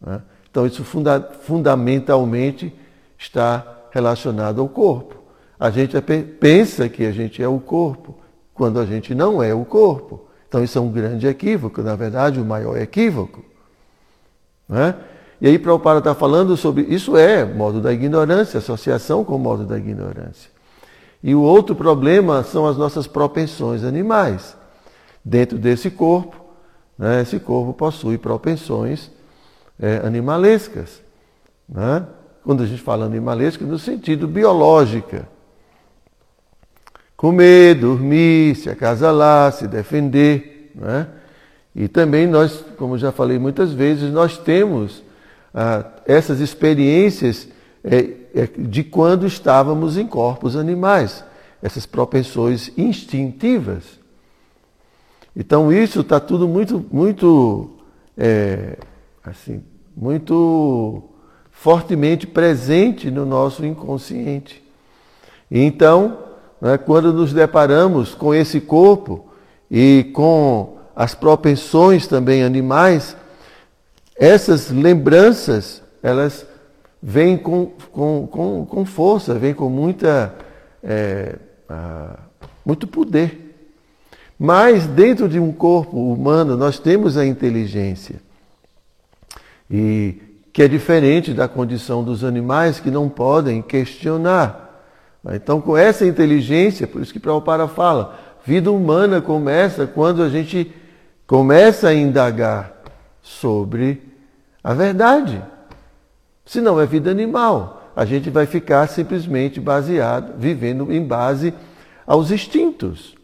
Né? 0.00 0.20
Então 0.50 0.66
isso 0.66 0.84
funda 0.84 1.20
fundamentalmente 1.42 2.72
está 3.18 3.66
relacionado 3.90 4.60
ao 4.60 4.68
corpo. 4.68 5.16
A 5.58 5.70
gente 5.70 5.96
é 5.96 6.00
pensa 6.00 6.88
que 6.88 7.04
a 7.04 7.12
gente 7.12 7.42
é 7.42 7.48
o 7.48 7.58
corpo, 7.58 8.16
quando 8.54 8.78
a 8.78 8.86
gente 8.86 9.14
não 9.14 9.42
é 9.42 9.52
o 9.52 9.64
corpo. 9.64 10.26
Então 10.48 10.62
isso 10.62 10.78
é 10.78 10.80
um 10.80 10.90
grande 10.90 11.26
equívoco, 11.26 11.82
na 11.82 11.94
verdade, 11.94 12.40
o 12.40 12.44
maior 12.44 12.76
equívoco. 12.76 13.49
Né? 14.70 14.94
E 15.40 15.48
aí 15.48 15.58
Prabhupada 15.58 15.98
está 15.98 16.14
falando 16.14 16.56
sobre 16.56 16.82
isso 16.82 17.16
é 17.16 17.44
modo 17.44 17.80
da 17.80 17.92
ignorância, 17.92 18.58
associação 18.58 19.24
com 19.24 19.34
o 19.34 19.38
modo 19.38 19.64
da 19.64 19.76
ignorância. 19.76 20.48
E 21.22 21.34
o 21.34 21.42
outro 21.42 21.74
problema 21.74 22.44
são 22.44 22.66
as 22.66 22.76
nossas 22.76 23.06
propensões 23.06 23.82
animais. 23.82 24.56
Dentro 25.24 25.58
desse 25.58 25.90
corpo, 25.90 26.36
né, 26.96 27.20
esse 27.22 27.40
corpo 27.40 27.74
possui 27.74 28.16
propensões 28.16 29.10
é, 29.78 29.96
animalescas. 30.04 31.02
Né? 31.68 32.06
Quando 32.44 32.62
a 32.62 32.66
gente 32.66 32.80
fala 32.80 33.04
animalesca, 33.04 33.64
no 33.64 33.78
sentido 33.78 34.28
biológica 34.28 35.28
comer, 37.16 37.74
dormir, 37.74 38.54
se 38.54 38.70
acasalar, 38.70 39.52
se 39.52 39.66
defender. 39.66 40.70
Né? 40.74 41.06
E 41.74 41.86
também 41.88 42.26
nós, 42.26 42.64
como 42.76 42.98
já 42.98 43.12
falei 43.12 43.38
muitas 43.38 43.72
vezes, 43.72 44.12
nós 44.12 44.36
temos 44.36 45.02
ah, 45.54 45.84
essas 46.06 46.40
experiências 46.40 47.48
é, 47.84 48.10
é, 48.34 48.46
de 48.58 48.82
quando 48.84 49.26
estávamos 49.26 49.96
em 49.96 50.06
corpos 50.06 50.56
animais, 50.56 51.24
essas 51.62 51.86
propensões 51.86 52.70
instintivas. 52.76 54.00
Então 55.34 55.72
isso 55.72 56.00
está 56.00 56.18
tudo 56.18 56.48
muito, 56.48 56.84
muito, 56.90 57.70
é, 58.16 58.76
assim, 59.24 59.62
muito 59.96 61.04
fortemente 61.50 62.26
presente 62.26 63.10
no 63.10 63.24
nosso 63.24 63.64
inconsciente. 63.64 64.62
Então 65.50 66.18
né, 66.60 66.76
quando 66.76 67.12
nos 67.12 67.32
deparamos 67.32 68.14
com 68.14 68.34
esse 68.34 68.60
corpo 68.60 69.26
e 69.70 70.10
com 70.12 70.79
as 70.94 71.14
propensões 71.14 72.06
também 72.06 72.42
animais, 72.42 73.16
essas 74.16 74.70
lembranças, 74.70 75.82
elas 76.02 76.46
vêm 77.02 77.36
com, 77.36 77.72
com, 77.90 78.26
com, 78.26 78.66
com 78.66 78.84
força, 78.84 79.34
vêm 79.34 79.54
com 79.54 79.70
muita, 79.70 80.34
é, 80.82 81.36
muito 82.64 82.86
poder. 82.86 83.56
Mas 84.38 84.86
dentro 84.86 85.28
de 85.28 85.38
um 85.38 85.52
corpo 85.52 86.12
humano 86.12 86.56
nós 86.56 86.78
temos 86.78 87.16
a 87.16 87.24
inteligência. 87.24 88.20
E 89.70 90.20
que 90.52 90.62
é 90.62 90.68
diferente 90.68 91.32
da 91.32 91.46
condição 91.46 92.02
dos 92.02 92.24
animais 92.24 92.80
que 92.80 92.90
não 92.90 93.08
podem 93.08 93.62
questionar. 93.62 94.68
Então, 95.32 95.60
com 95.60 95.76
essa 95.76 96.06
inteligência, 96.06 96.86
por 96.86 97.00
isso 97.00 97.12
que 97.12 97.20
Prabhupada 97.20 97.68
fala, 97.68 98.18
vida 98.44 98.70
humana 98.70 99.20
começa 99.20 99.86
quando 99.86 100.22
a 100.22 100.28
gente 100.28 100.72
começa 101.30 101.90
a 101.90 101.94
indagar 101.94 102.82
sobre 103.22 104.02
a 104.64 104.74
verdade. 104.74 105.40
Se 106.44 106.60
não 106.60 106.80
é 106.80 106.84
vida 106.84 107.08
animal, 107.08 107.92
a 107.94 108.04
gente 108.04 108.28
vai 108.28 108.46
ficar 108.46 108.88
simplesmente 108.88 109.60
baseado, 109.60 110.36
vivendo 110.36 110.92
em 110.92 111.00
base 111.06 111.54
aos 112.04 112.32
instintos, 112.32 113.14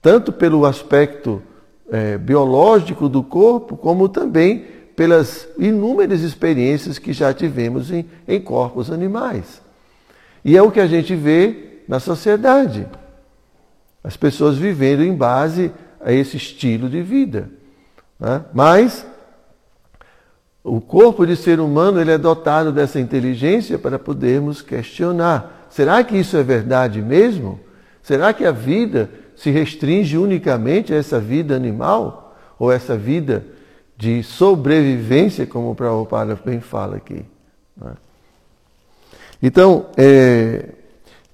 tanto 0.00 0.32
pelo 0.32 0.64
aspecto 0.64 1.42
é, 1.90 2.16
biológico 2.16 3.06
do 3.06 3.22
corpo, 3.22 3.76
como 3.76 4.08
também 4.08 4.64
pelas 4.96 5.46
inúmeras 5.58 6.22
experiências 6.22 6.98
que 6.98 7.12
já 7.12 7.34
tivemos 7.34 7.90
em, 7.90 8.06
em 8.26 8.40
corpos 8.40 8.90
animais. 8.90 9.60
E 10.42 10.56
é 10.56 10.62
o 10.62 10.70
que 10.70 10.80
a 10.80 10.86
gente 10.86 11.14
vê 11.14 11.82
na 11.86 12.00
sociedade. 12.00 12.86
As 14.02 14.16
pessoas 14.16 14.56
vivendo 14.56 15.04
em 15.04 15.14
base 15.14 15.70
a 16.02 16.12
esse 16.12 16.36
estilo 16.36 16.88
de 16.88 17.02
vida. 17.02 17.48
Né? 18.18 18.44
Mas 18.52 19.06
o 20.64 20.80
corpo 20.80 21.26
de 21.26 21.36
ser 21.36 21.58
humano 21.60 22.00
ele 22.00 22.12
é 22.12 22.18
dotado 22.18 22.72
dessa 22.72 23.00
inteligência 23.00 23.78
para 23.78 23.98
podermos 23.98 24.62
questionar. 24.62 25.66
Será 25.70 26.04
que 26.04 26.16
isso 26.16 26.36
é 26.36 26.42
verdade 26.42 27.00
mesmo? 27.00 27.58
Será 28.02 28.32
que 28.32 28.44
a 28.44 28.52
vida 28.52 29.10
se 29.34 29.50
restringe 29.50 30.18
unicamente 30.18 30.92
a 30.92 30.96
essa 30.96 31.18
vida 31.18 31.56
animal? 31.56 32.36
Ou 32.58 32.70
essa 32.70 32.96
vida 32.96 33.44
de 33.96 34.22
sobrevivência, 34.22 35.46
como 35.46 35.70
o 35.70 35.74
Prabhupada 35.74 36.38
bem 36.44 36.60
fala 36.60 36.96
aqui? 36.96 37.24
Né? 37.76 37.92
Então, 39.42 39.86
é, 39.96 40.66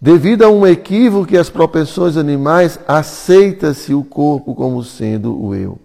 devido 0.00 0.42
a 0.42 0.48
um 0.48 0.66
equívoco 0.66 1.26
que 1.26 1.36
as 1.36 1.50
propensões 1.50 2.16
animais, 2.16 2.78
aceita-se 2.86 3.92
o 3.92 4.04
corpo 4.04 4.54
como 4.54 4.82
sendo 4.84 5.40
o 5.40 5.54
eu. 5.54 5.78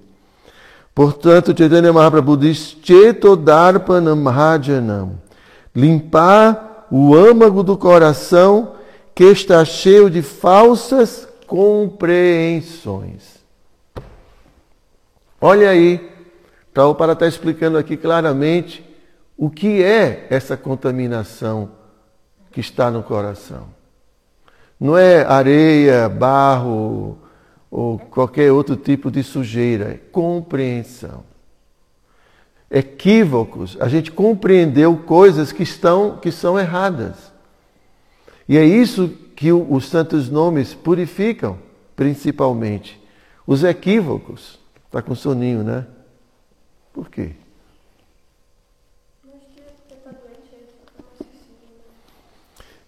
Portanto, 0.94 1.58
Chaitanya 1.58 1.92
Mahaprabhu 1.92 2.38
diz, 2.38 2.78
Chetodarpanam 2.84 4.24
Rajanam, 4.26 5.20
limpar 5.76 6.88
o 6.92 7.16
âmago 7.16 7.64
do 7.64 7.76
coração 7.76 8.74
que 9.16 9.24
está 9.24 9.66
cheio 9.66 10.10
de 10.10 10.22
falsas 10.22 11.28
compreensões. 11.48 13.44
Olha 15.42 15.70
aí, 15.70 16.10
Prabhupada 16.74 17.14
está 17.14 17.28
explicando 17.28 17.78
aqui 17.78 17.98
claramente 17.98 18.84
o 19.38 19.50
que 19.50 19.84
é 19.84 20.28
essa 20.30 20.56
contaminação 20.56 21.72
que 22.52 22.60
está 22.60 22.90
no 22.92 23.02
coração. 23.04 23.68
Não 24.84 24.98
é 24.98 25.24
areia, 25.24 26.10
barro 26.10 27.18
ou 27.72 27.98
qualquer 27.98 28.52
outro 28.52 28.76
tipo 28.76 29.10
de 29.10 29.24
sujeira, 29.24 29.94
é 29.94 29.98
compreensão. 30.12 31.24
Equívocos, 32.70 33.78
a 33.80 33.88
gente 33.88 34.12
compreendeu 34.12 34.98
coisas 34.98 35.54
que 35.54 35.64
estão 35.64 36.18
que 36.18 36.34
são 36.34 36.60
erradas. 36.60 37.32
E 38.46 38.58
é 38.58 38.66
isso 38.66 39.08
que 39.38 39.54
os 39.54 39.88
santos 39.88 40.30
nomes 40.30 40.74
purificam, 40.74 41.58
principalmente. 41.96 43.02
Os 43.48 43.64
equívocos. 43.64 44.60
Está 44.88 45.02
com 45.02 45.16
soninho, 45.16 45.64
né? 45.64 45.88
Por 46.92 47.10
quê? 47.10 47.32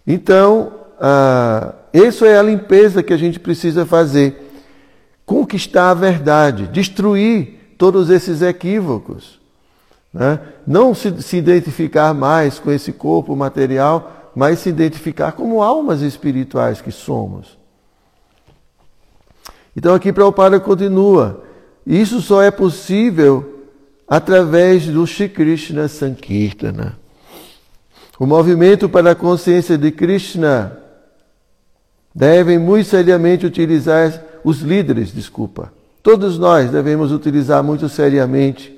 Então, 0.06 0.85
ah, 1.00 1.74
isso 1.92 2.24
é 2.24 2.38
a 2.38 2.42
limpeza 2.42 3.02
que 3.02 3.12
a 3.12 3.16
gente 3.16 3.38
precisa 3.38 3.84
fazer. 3.86 4.42
Conquistar 5.24 5.90
a 5.90 5.94
verdade, 5.94 6.68
destruir 6.68 7.74
todos 7.76 8.10
esses 8.10 8.42
equívocos. 8.42 9.40
Né? 10.12 10.38
Não 10.66 10.94
se, 10.94 11.22
se 11.22 11.36
identificar 11.36 12.14
mais 12.14 12.58
com 12.58 12.70
esse 12.70 12.92
corpo 12.92 13.34
material, 13.34 14.32
mas 14.34 14.60
se 14.60 14.68
identificar 14.68 15.32
como 15.32 15.62
almas 15.62 16.00
espirituais 16.00 16.80
que 16.80 16.92
somos. 16.92 17.58
Então 19.76 19.94
aqui 19.94 20.12
Prabhupada 20.12 20.58
continua. 20.60 21.42
Isso 21.86 22.20
só 22.20 22.42
é 22.42 22.50
possível 22.50 23.64
através 24.08 24.86
do 24.86 25.06
Shri 25.06 25.28
Krishna 25.28 25.88
Sankirtana. 25.88 26.98
O 28.18 28.24
movimento 28.24 28.88
para 28.88 29.10
a 29.10 29.14
consciência 29.14 29.76
de 29.76 29.90
Krishna 29.90 30.85
devem 32.16 32.58
muito 32.58 32.88
seriamente 32.88 33.44
utilizar 33.44 34.22
os 34.42 34.60
líderes, 34.60 35.12
desculpa. 35.12 35.70
Todos 36.02 36.38
nós 36.38 36.70
devemos 36.70 37.12
utilizar 37.12 37.62
muito 37.62 37.90
seriamente 37.90 38.74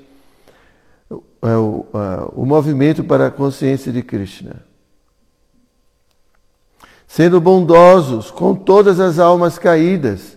o, 1.08 1.22
o, 1.40 1.86
o 2.34 2.44
movimento 2.44 3.04
para 3.04 3.28
a 3.28 3.30
consciência 3.30 3.92
de 3.92 4.02
Krishna. 4.02 4.56
Sendo 7.06 7.40
bondosos 7.40 8.28
com 8.32 8.56
todas 8.56 8.98
as 8.98 9.20
almas 9.20 9.56
caídas, 9.56 10.36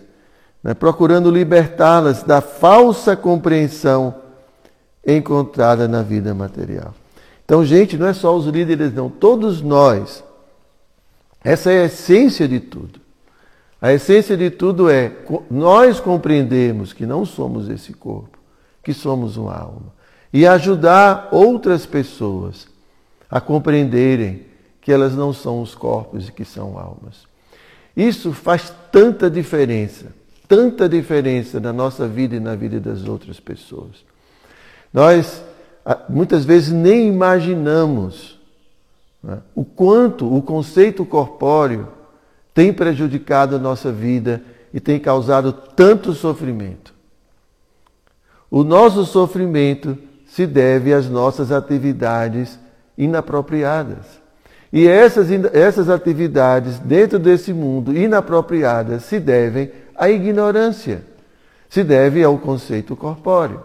né, 0.62 0.72
procurando 0.72 1.28
libertá-las 1.28 2.22
da 2.22 2.40
falsa 2.40 3.16
compreensão 3.16 4.14
encontrada 5.04 5.88
na 5.88 6.02
vida 6.02 6.32
material. 6.32 6.94
Então, 7.44 7.64
gente, 7.64 7.98
não 7.98 8.06
é 8.06 8.12
só 8.12 8.36
os 8.36 8.46
líderes, 8.46 8.94
não, 8.94 9.10
todos 9.10 9.60
nós. 9.60 10.22
Essa 11.44 11.72
é 11.72 11.82
a 11.82 11.86
essência 11.86 12.46
de 12.46 12.60
tudo. 12.60 13.00
A 13.80 13.92
essência 13.92 14.36
de 14.36 14.48
tudo 14.48 14.88
é 14.88 15.12
nós 15.50 15.98
compreendemos 15.98 16.92
que 16.92 17.04
não 17.04 17.24
somos 17.24 17.68
esse 17.68 17.92
corpo, 17.92 18.38
que 18.82 18.94
somos 18.94 19.36
uma 19.36 19.56
alma. 19.56 19.92
E 20.32 20.46
ajudar 20.46 21.28
outras 21.32 21.84
pessoas 21.84 22.68
a 23.28 23.40
compreenderem 23.40 24.46
que 24.80 24.92
elas 24.92 25.14
não 25.14 25.32
são 25.32 25.60
os 25.60 25.74
corpos 25.74 26.28
e 26.28 26.32
que 26.32 26.44
são 26.44 26.78
almas. 26.78 27.26
Isso 27.96 28.32
faz 28.32 28.72
tanta 28.90 29.28
diferença, 29.28 30.12
tanta 30.48 30.88
diferença 30.88 31.60
na 31.60 31.72
nossa 31.72 32.06
vida 32.06 32.36
e 32.36 32.40
na 32.40 32.54
vida 32.54 32.80
das 32.80 33.04
outras 33.06 33.40
pessoas. 33.40 34.04
Nós 34.92 35.42
muitas 36.08 36.44
vezes 36.44 36.72
nem 36.72 37.08
imaginamos 37.08 38.38
né, 39.22 39.38
o 39.54 39.64
quanto 39.64 40.34
o 40.34 40.42
conceito 40.42 41.04
corpóreo 41.04 41.88
tem 42.52 42.72
prejudicado 42.72 43.56
a 43.56 43.58
nossa 43.58 43.92
vida 43.92 44.42
e 44.74 44.80
tem 44.80 44.98
causado 44.98 45.52
tanto 45.52 46.12
sofrimento. 46.12 46.92
O 48.50 48.64
nosso 48.64 49.04
sofrimento 49.04 49.96
se 50.26 50.46
deve 50.46 50.92
às 50.92 51.08
nossas 51.08 51.52
atividades 51.52 52.58
inapropriadas. 52.96 54.20
E 54.72 54.86
essas, 54.86 55.30
essas 55.54 55.90
atividades 55.90 56.78
dentro 56.78 57.18
desse 57.18 57.52
mundo 57.52 57.96
inapropriadas 57.96 59.04
se 59.04 59.20
devem 59.20 59.70
à 59.94 60.08
ignorância, 60.08 61.04
se 61.68 61.84
deve 61.84 62.22
ao 62.22 62.38
conceito 62.38 62.96
corpóreo. 62.96 63.62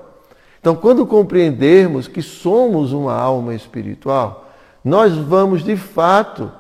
Então, 0.60 0.76
quando 0.76 1.06
compreendermos 1.06 2.08
que 2.08 2.22
somos 2.22 2.92
uma 2.92 3.14
alma 3.14 3.56
espiritual, 3.56 4.47
nós 4.88 5.14
vamos 5.18 5.64
de 5.64 5.76
fato 5.76 6.52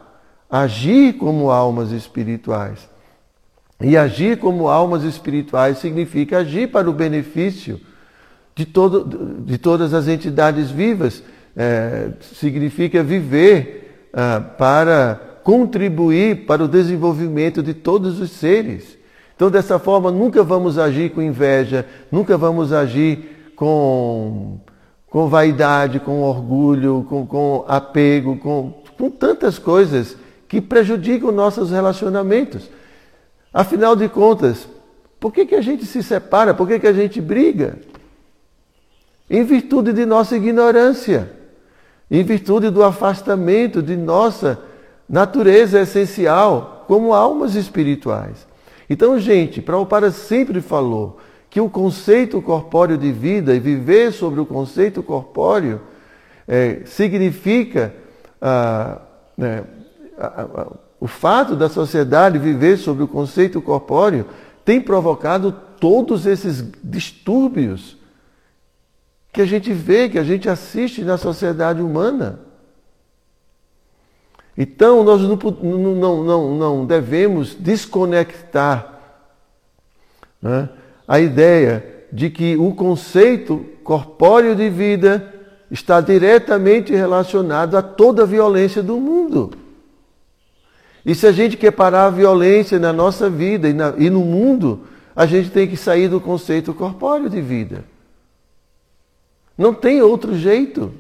agir 0.50 1.14
como 1.14 1.50
almas 1.50 1.92
espirituais. 1.92 2.90
E 3.82 3.96
agir 3.96 4.38
como 4.38 4.68
almas 4.68 5.04
espirituais 5.04 5.78
significa 5.78 6.40
agir 6.40 6.72
para 6.72 6.90
o 6.90 6.94
benefício 6.94 7.80
de, 8.56 8.66
todo, 8.66 9.44
de 9.44 9.58
todas 9.58 9.94
as 9.94 10.08
entidades 10.08 10.70
vivas. 10.70 11.24
É, 11.56 12.12
significa 12.22 13.02
viver 13.02 14.10
ah, 14.14 14.42
para 14.58 15.40
contribuir 15.44 16.46
para 16.46 16.64
o 16.64 16.68
desenvolvimento 16.68 17.64
de 17.64 17.74
todos 17.74 18.20
os 18.20 18.32
seres. 18.32 18.98
Então, 19.36 19.50
dessa 19.50 19.80
forma, 19.80 20.12
nunca 20.12 20.44
vamos 20.44 20.78
agir 20.78 21.12
com 21.12 21.22
inveja, 21.22 21.86
nunca 22.12 22.38
vamos 22.38 22.74
agir 22.74 23.52
com, 23.56 24.60
com 25.10 25.28
vaidade, 25.28 26.00
com 26.00 26.22
orgulho, 26.22 27.06
com, 27.10 27.26
com 27.26 27.66
apego, 27.68 28.38
com, 28.38 28.74
com 28.98 29.10
tantas 29.10 29.58
coisas 29.58 30.18
que 30.48 30.62
prejudicam 30.62 31.32
nossos 31.32 31.72
relacionamentos. 31.72 32.70
Afinal 33.54 33.96
de 33.96 34.10
contas, 34.10 34.68
por 35.20 35.34
que, 35.34 35.46
que 35.46 35.56
a 35.56 35.62
gente 35.62 35.86
se 35.86 36.04
separa? 36.04 36.54
Por 36.54 36.68
que, 36.68 36.80
que 36.80 36.88
a 36.88 36.94
gente 36.94 37.20
briga? 37.20 37.80
Em 39.30 39.44
virtude 39.44 39.92
de 39.92 40.06
nossa 40.06 40.38
ignorância, 40.38 41.32
em 42.10 42.24
virtude 42.24 42.70
do 42.70 42.84
afastamento 42.84 43.82
de 43.82 43.98
nossa 43.98 44.60
natureza 45.08 45.82
essencial 45.82 46.86
como 46.88 47.14
almas 47.14 47.56
espirituais. 47.56 48.48
Então, 48.90 49.20
gente, 49.20 49.62
Prabhupada 49.62 50.12
sempre 50.12 50.62
falou 50.62 51.20
que 51.50 51.62
o 51.62 51.70
conceito 51.70 52.42
corpóreo 52.42 52.98
de 52.98 53.12
vida 53.12 53.56
e 53.56 53.60
viver 53.60 54.12
sobre 54.12 54.40
o 54.40 54.46
conceito 54.46 55.02
corpóreo 55.02 55.82
é, 56.48 56.82
significa 56.86 57.94
ah, 58.42 59.02
né, 59.38 59.64
o 61.00 61.08
fato 61.08 61.56
da 61.56 61.70
sociedade 61.70 62.40
viver 62.40 62.78
sobre 62.78 63.04
o 63.04 63.08
conceito 63.08 63.62
corpóreo 63.62 64.26
tem 64.66 64.82
provocado 64.82 65.52
todos 65.80 66.26
esses 66.26 66.64
distúrbios 66.84 67.98
que 69.32 69.42
a 69.42 69.46
gente 69.46 69.72
vê, 69.72 70.10
que 70.10 70.18
a 70.18 70.24
gente 70.24 70.50
assiste 70.50 71.04
na 71.04 71.18
sociedade 71.18 71.82
humana. 71.82 72.40
Então, 74.58 75.04
nós 75.04 75.22
não, 75.22 75.36
não, 75.36 76.24
não, 76.24 76.58
não 76.58 76.86
devemos 76.86 77.54
desconectar 77.54 79.00
né, 80.42 80.68
a 81.08 81.20
ideia 81.20 81.84
de 82.12 82.30
que 82.30 82.58
o 82.58 82.74
conceito 82.74 83.66
corpóreo 83.84 84.56
de 84.56 84.70
vida 84.70 85.34
está 85.70 86.02
diretamente 86.02 86.94
relacionado 86.94 87.78
a 87.78 87.82
toda 87.82 88.24
a 88.24 88.26
violência 88.26 88.84
do 88.84 88.98
mundo. 88.98 89.52
E 91.06 91.16
se 91.16 91.26
a 91.26 91.32
gente 91.32 91.56
quer 91.56 91.72
parar 91.72 92.06
a 92.06 92.10
violência 92.10 92.78
na 92.78 92.92
nossa 92.92 93.30
vida 93.30 93.70
e, 93.70 93.74
na, 93.74 93.94
e 93.98 94.10
no 94.10 94.20
mundo, 94.20 94.82
a 95.16 95.26
gente 95.26 95.50
tem 95.50 95.68
que 95.68 95.78
sair 95.78 96.10
do 96.10 96.20
conceito 96.20 96.74
corpóreo 96.74 97.30
de 97.30 97.42
vida. 97.42 97.86
Não 99.58 99.74
tem 99.74 100.02
outro 100.02 100.38
jeito. 100.38 100.94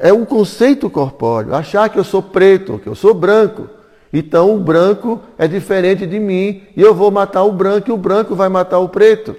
É 0.00 0.12
o 0.12 0.26
conceito 0.26 0.90
corpóreo. 0.90 1.54
Achar 1.54 1.88
que 1.88 1.98
eu 1.98 2.04
sou 2.04 2.22
preto, 2.22 2.78
que 2.78 2.88
eu 2.88 2.94
sou 2.94 3.14
branco. 3.14 3.68
Então 4.12 4.54
o 4.54 4.60
branco 4.60 5.20
é 5.38 5.48
diferente 5.48 6.06
de 6.06 6.18
mim 6.18 6.62
e 6.76 6.82
eu 6.82 6.94
vou 6.94 7.10
matar 7.10 7.44
o 7.44 7.52
branco 7.52 7.88
e 7.88 7.92
o 7.92 7.96
branco 7.96 8.34
vai 8.34 8.48
matar 8.48 8.78
o 8.78 8.88
preto, 8.88 9.34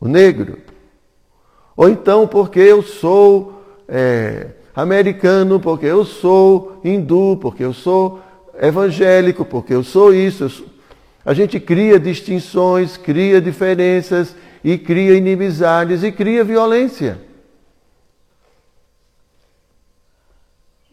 o 0.00 0.08
negro. 0.08 0.58
Ou 1.76 1.88
então 1.88 2.26
porque 2.26 2.60
eu 2.60 2.82
sou 2.82 3.62
é, 3.86 4.48
americano 4.74 5.60
porque 5.60 5.86
eu 5.86 6.04
sou 6.04 6.80
hindu, 6.82 7.36
porque 7.40 7.62
eu 7.62 7.74
sou 7.74 8.20
evangélico, 8.60 9.44
porque 9.44 9.74
eu 9.74 9.82
sou 9.82 10.14
isso. 10.14 10.44
Eu 10.44 10.50
sou... 10.50 10.66
A 11.24 11.34
gente 11.34 11.60
cria 11.60 12.00
distinções, 12.00 12.96
cria 12.96 13.40
diferenças 13.42 14.34
e 14.64 14.78
cria 14.78 15.14
inimizades 15.14 16.02
e 16.02 16.10
cria 16.10 16.42
violência. 16.42 17.20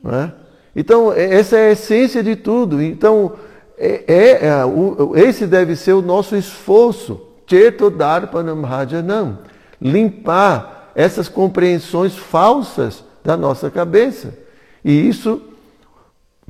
É? 0.06 0.46
Então, 0.78 1.12
essa 1.12 1.58
é 1.58 1.70
a 1.70 1.72
essência 1.72 2.22
de 2.22 2.36
tudo. 2.36 2.80
Então, 2.80 3.34
é, 3.80 4.04
é, 4.08 4.48
é 4.48 5.22
esse 5.28 5.48
deve 5.48 5.76
ser 5.76 5.94
o 5.94 6.04
nosso 6.04 6.36
esforço. 6.36 7.20
Cheto 7.48 7.90
Darpanam 7.90 8.62
Rajanam. 8.62 9.40
Limpar 9.82 10.92
essas 10.94 11.28
compreensões 11.28 12.16
falsas 12.16 13.04
da 13.24 13.36
nossa 13.36 13.72
cabeça. 13.72 14.38
E 14.86 15.10
isso 15.10 15.42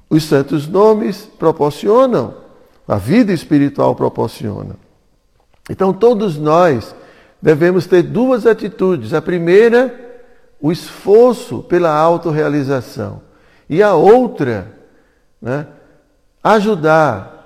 os 0.10 0.24
santos 0.24 0.68
nomes 0.68 1.30
proporcionam, 1.38 2.36
a 2.88 2.96
vida 2.96 3.34
espiritual 3.34 3.96
proporciona. 3.96 4.76
Então 5.70 5.92
todos 5.94 6.38
nós 6.38 6.96
devemos 7.42 7.88
ter 7.88 8.04
duas 8.04 8.46
atitudes. 8.46 9.14
A 9.14 9.22
primeira, 9.22 9.94
o 10.62 10.72
esforço 10.72 11.64
pela 11.64 11.94
autorrealização. 11.94 13.27
E 13.70 13.84
a 13.84 13.94
outra, 13.94 14.72
né, 15.42 15.68
ajudar 16.44 17.38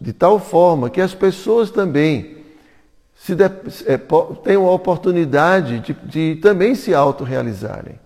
de 0.00 0.12
tal 0.12 0.38
forma 0.38 0.90
que 0.90 1.00
as 1.00 1.14
pessoas 1.14 1.70
também 1.70 2.38
se 3.14 3.34
de, 3.34 3.44
é, 3.44 3.98
tenham 4.44 4.66
a 4.66 4.72
oportunidade 4.72 5.80
de, 5.80 5.92
de 6.04 6.40
também 6.40 6.74
se 6.74 6.94
autorrealizarem. 6.94 7.98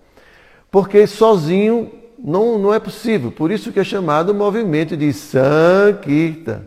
Porque 0.71 1.05
sozinho 1.05 1.91
não, 2.17 2.57
não 2.57 2.73
é 2.73 2.79
possível. 2.79 3.31
Por 3.31 3.51
isso 3.51 3.71
que 3.71 3.79
é 3.79 3.83
chamado 3.83 4.33
movimento 4.33 4.97
de 4.97 5.13
Sankirtan. 5.13 6.61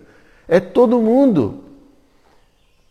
É 0.47 0.61
todo 0.61 1.01
mundo. 1.01 1.64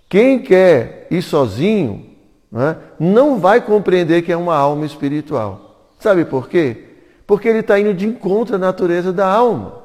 Quem 0.09 0.39
quer 0.39 1.07
ir 1.09 1.21
sozinho 1.21 2.05
não, 2.51 2.61
é, 2.61 2.77
não 2.99 3.39
vai 3.39 3.61
compreender 3.61 4.23
que 4.23 4.31
é 4.31 4.37
uma 4.37 4.55
alma 4.55 4.85
espiritual. 4.85 5.89
Sabe 5.99 6.25
por 6.25 6.49
quê? 6.49 6.84
Porque 7.25 7.47
ele 7.47 7.59
está 7.59 7.79
indo 7.79 7.93
de 7.93 8.05
encontro 8.05 8.55
à 8.55 8.57
natureza 8.57 9.11
da 9.11 9.27
alma. 9.27 9.83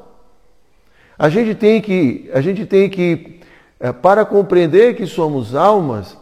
A 1.19 1.29
gente 1.29 1.55
tem 1.55 1.81
que, 1.81 2.31
a 2.33 2.41
gente 2.41 2.65
tem 2.65 2.89
que, 2.89 3.41
é, 3.79 3.93
para 3.93 4.25
compreender 4.25 4.97
que 4.97 5.07
somos 5.07 5.55
almas, 5.55 6.17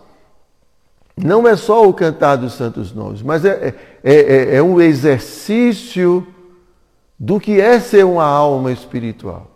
não 1.17 1.47
é 1.47 1.57
só 1.57 1.89
o 1.89 1.93
cantar 1.93 2.37
dos 2.37 2.55
santos 2.55 2.93
nomes, 2.93 3.23
mas 3.23 3.45
é, 3.45 3.75
é, 4.03 4.15
é, 4.15 4.57
é 4.57 4.63
um 4.63 4.81
exercício 4.81 6.27
do 7.19 7.41
que 7.41 7.61
é 7.61 7.81
ser 7.81 8.05
uma 8.05 8.25
alma 8.25 8.71
espiritual. 8.71 9.51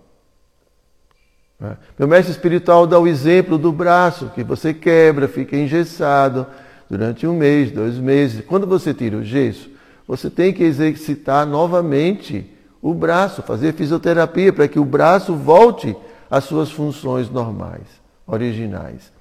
Né? 1.59 1.77
Meu 1.97 2.09
mestre 2.09 2.33
espiritual 2.33 2.87
dá 2.87 2.99
o 2.99 3.07
exemplo 3.07 3.57
do 3.57 3.71
braço, 3.71 4.31
que 4.35 4.43
você 4.43 4.75
quebra, 4.75 5.29
fica 5.29 5.57
engessado 5.57 6.47
durante 6.91 7.27
um 7.27 7.37
mês, 7.37 7.71
dois 7.71 7.97
meses. 7.97 8.45
Quando 8.45 8.67
você 8.67 8.93
tira 8.93 9.17
o 9.17 9.25
gesso, 9.25 9.71
você 10.07 10.29
tem 10.29 10.53
que 10.53 10.65
exercitar 10.65 11.47
novamente 11.47 12.47
o 12.81 12.93
braço, 12.93 13.43
fazer 13.43 13.73
fisioterapia 13.75 14.53
para 14.53 14.67
que 14.67 14.79
o 14.79 14.85
braço 14.85 15.35
volte 15.35 15.97
às 16.31 16.45
suas 16.45 16.71
funções 16.71 17.31
normais, 17.31 17.87
originais. 18.27 19.13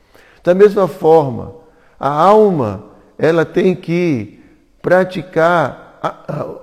Da 0.43 0.53
mesma 0.53 0.87
forma, 0.87 1.53
a 1.99 2.09
alma, 2.09 2.85
ela 3.17 3.45
tem 3.45 3.75
que 3.75 4.39
praticar 4.81 5.99
a, 6.01 6.15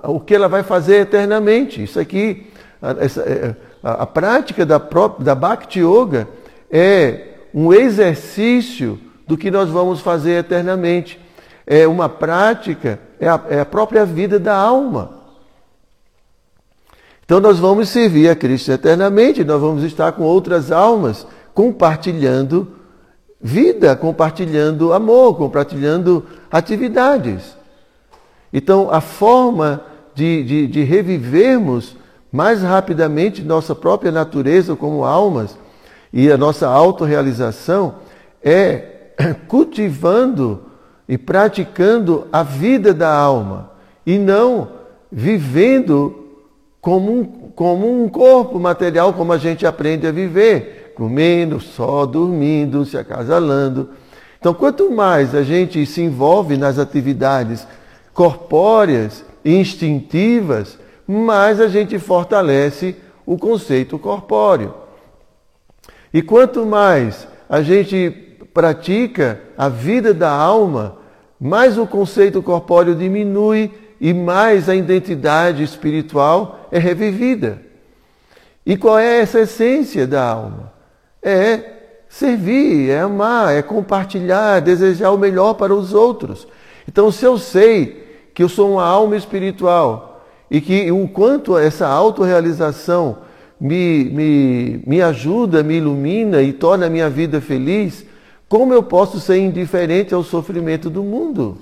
a, 0.03 0.09
o 0.11 0.19
que 0.19 0.35
ela 0.35 0.49
vai 0.49 0.63
fazer 0.63 1.01
eternamente. 1.01 1.81
Isso 1.81 1.99
aqui, 1.99 2.51
essa, 2.99 3.21
é, 3.21 3.55
a, 3.81 4.03
a 4.03 4.05
prática 4.05 4.65
da, 4.65 4.81
da 5.19 5.33
Bhakti 5.33 5.79
Yoga 5.79 6.27
é 6.69 7.27
um 7.53 7.73
exercício 7.73 8.99
do 9.25 9.37
que 9.37 9.49
nós 9.49 9.69
vamos 9.69 10.01
fazer 10.01 10.39
eternamente. 10.39 11.19
É 11.65 11.87
uma 11.87 12.09
prática, 12.09 12.99
é 13.19 13.27
a, 13.27 13.41
é 13.49 13.59
a 13.59 13.65
própria 13.65 14.05
vida 14.05 14.39
da 14.39 14.55
alma. 14.55 15.19
Então 17.25 17.39
nós 17.39 17.59
vamos 17.59 17.89
servir 17.89 18.29
a 18.29 18.35
Cristo 18.35 18.71
eternamente, 18.71 19.43
nós 19.43 19.61
vamos 19.61 19.83
estar 19.83 20.11
com 20.13 20.23
outras 20.23 20.71
almas 20.71 21.27
compartilhando 21.53 22.75
vida, 23.39 23.95
compartilhando 23.95 24.93
amor, 24.93 25.37
compartilhando 25.37 26.25
atividades. 26.51 27.55
Então 28.51 28.89
a 28.91 28.99
forma 28.99 29.83
de, 30.15 30.43
de, 30.43 30.67
de 30.67 30.83
revivermos 30.83 31.95
mais 32.31 32.61
rapidamente 32.61 33.43
nossa 33.43 33.75
própria 33.75 34.11
natureza 34.11 34.75
como 34.75 35.05
almas 35.05 35.57
e 36.11 36.31
a 36.31 36.37
nossa 36.37 36.67
autorrealização 36.67 37.95
é 38.43 39.11
cultivando 39.47 40.68
e 41.09 41.17
praticando 41.17 42.27
a 42.31 42.43
vida 42.43 42.93
da 42.93 43.11
alma 43.11 43.71
e 44.05 44.19
não 44.19 44.69
vivendo 45.11 46.27
como 46.79 47.11
um, 47.11 47.25
como 47.55 48.03
um 48.03 48.07
corpo 48.07 48.59
material, 48.59 49.11
como 49.13 49.33
a 49.33 49.37
gente 49.39 49.65
aprende 49.65 50.05
a 50.05 50.11
viver, 50.11 50.93
comendo, 50.95 51.59
só 51.59 52.05
dormindo, 52.05 52.85
se 52.85 52.95
acasalando. 52.95 53.89
Então, 54.39 54.53
quanto 54.53 54.91
mais 54.91 55.33
a 55.33 55.41
gente 55.41 55.83
se 55.87 55.99
envolve 55.99 56.55
nas 56.57 56.77
atividades 56.77 57.67
corpóreas 58.13 59.25
e 59.43 59.55
instintivas, 59.55 60.77
mais 61.07 61.59
a 61.59 61.67
gente 61.67 61.97
fortalece 61.97 62.95
o 63.25 63.35
conceito 63.35 63.97
corpóreo. 63.97 64.75
E 66.13 66.21
quanto 66.21 66.67
mais 66.67 67.27
a 67.49 67.63
gente 67.63 68.11
pratica 68.53 69.41
a 69.57 69.69
vida 69.69 70.13
da 70.13 70.29
alma, 70.29 70.98
mais 71.39 71.77
o 71.77 71.87
conceito 71.87 72.41
corpóreo 72.43 72.95
diminui 72.95 73.71
e 73.99 74.13
mais 74.13 74.67
a 74.67 74.75
identidade 74.75 75.63
espiritual 75.63 76.67
é 76.71 76.79
revivida. 76.79 77.61
E 78.65 78.75
qual 78.75 78.99
é 78.99 79.19
essa 79.19 79.39
essência 79.39 80.05
da 80.05 80.23
alma? 80.23 80.73
É 81.23 81.61
servir, 82.09 82.89
é 82.89 82.99
amar, 82.99 83.53
é 83.55 83.61
compartilhar, 83.61 84.57
é 84.57 84.61
desejar 84.61 85.11
o 85.11 85.17
melhor 85.17 85.53
para 85.53 85.73
os 85.73 85.93
outros. 85.93 86.47
Então, 86.87 87.11
se 87.11 87.25
eu 87.25 87.37
sei 87.37 88.29
que 88.33 88.43
eu 88.43 88.49
sou 88.49 88.73
uma 88.73 88.85
alma 88.85 89.15
espiritual 89.15 90.25
e 90.49 90.59
que 90.59 90.91
o 90.91 91.07
quanto 91.07 91.57
essa 91.57 91.87
autorrealização 91.87 93.19
me, 93.59 94.05
me, 94.05 94.83
me 94.87 95.01
ajuda, 95.01 95.61
me 95.61 95.75
ilumina 95.75 96.41
e 96.41 96.53
torna 96.53 96.87
a 96.87 96.89
minha 96.89 97.09
vida 97.09 97.39
feliz, 97.41 98.05
como 98.49 98.73
eu 98.73 98.81
posso 98.81 99.19
ser 99.19 99.37
indiferente 99.37 100.11
ao 100.11 100.23
sofrimento 100.23 100.89
do 100.89 101.03
mundo? 101.03 101.59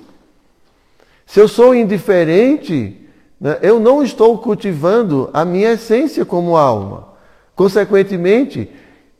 Se 1.26 1.42
eu 1.42 1.48
sou 1.50 1.76
indiferente, 1.76 3.06
né, 3.40 3.60
eu 3.62 3.78
não 3.78 4.02
estou 4.02 4.38
cultivando 4.38 5.30
a 5.34 5.44
minha 5.44 5.74
essência 5.74 6.24
como 6.24 6.56
alma. 6.56 7.10
Consequentemente, 7.54 8.72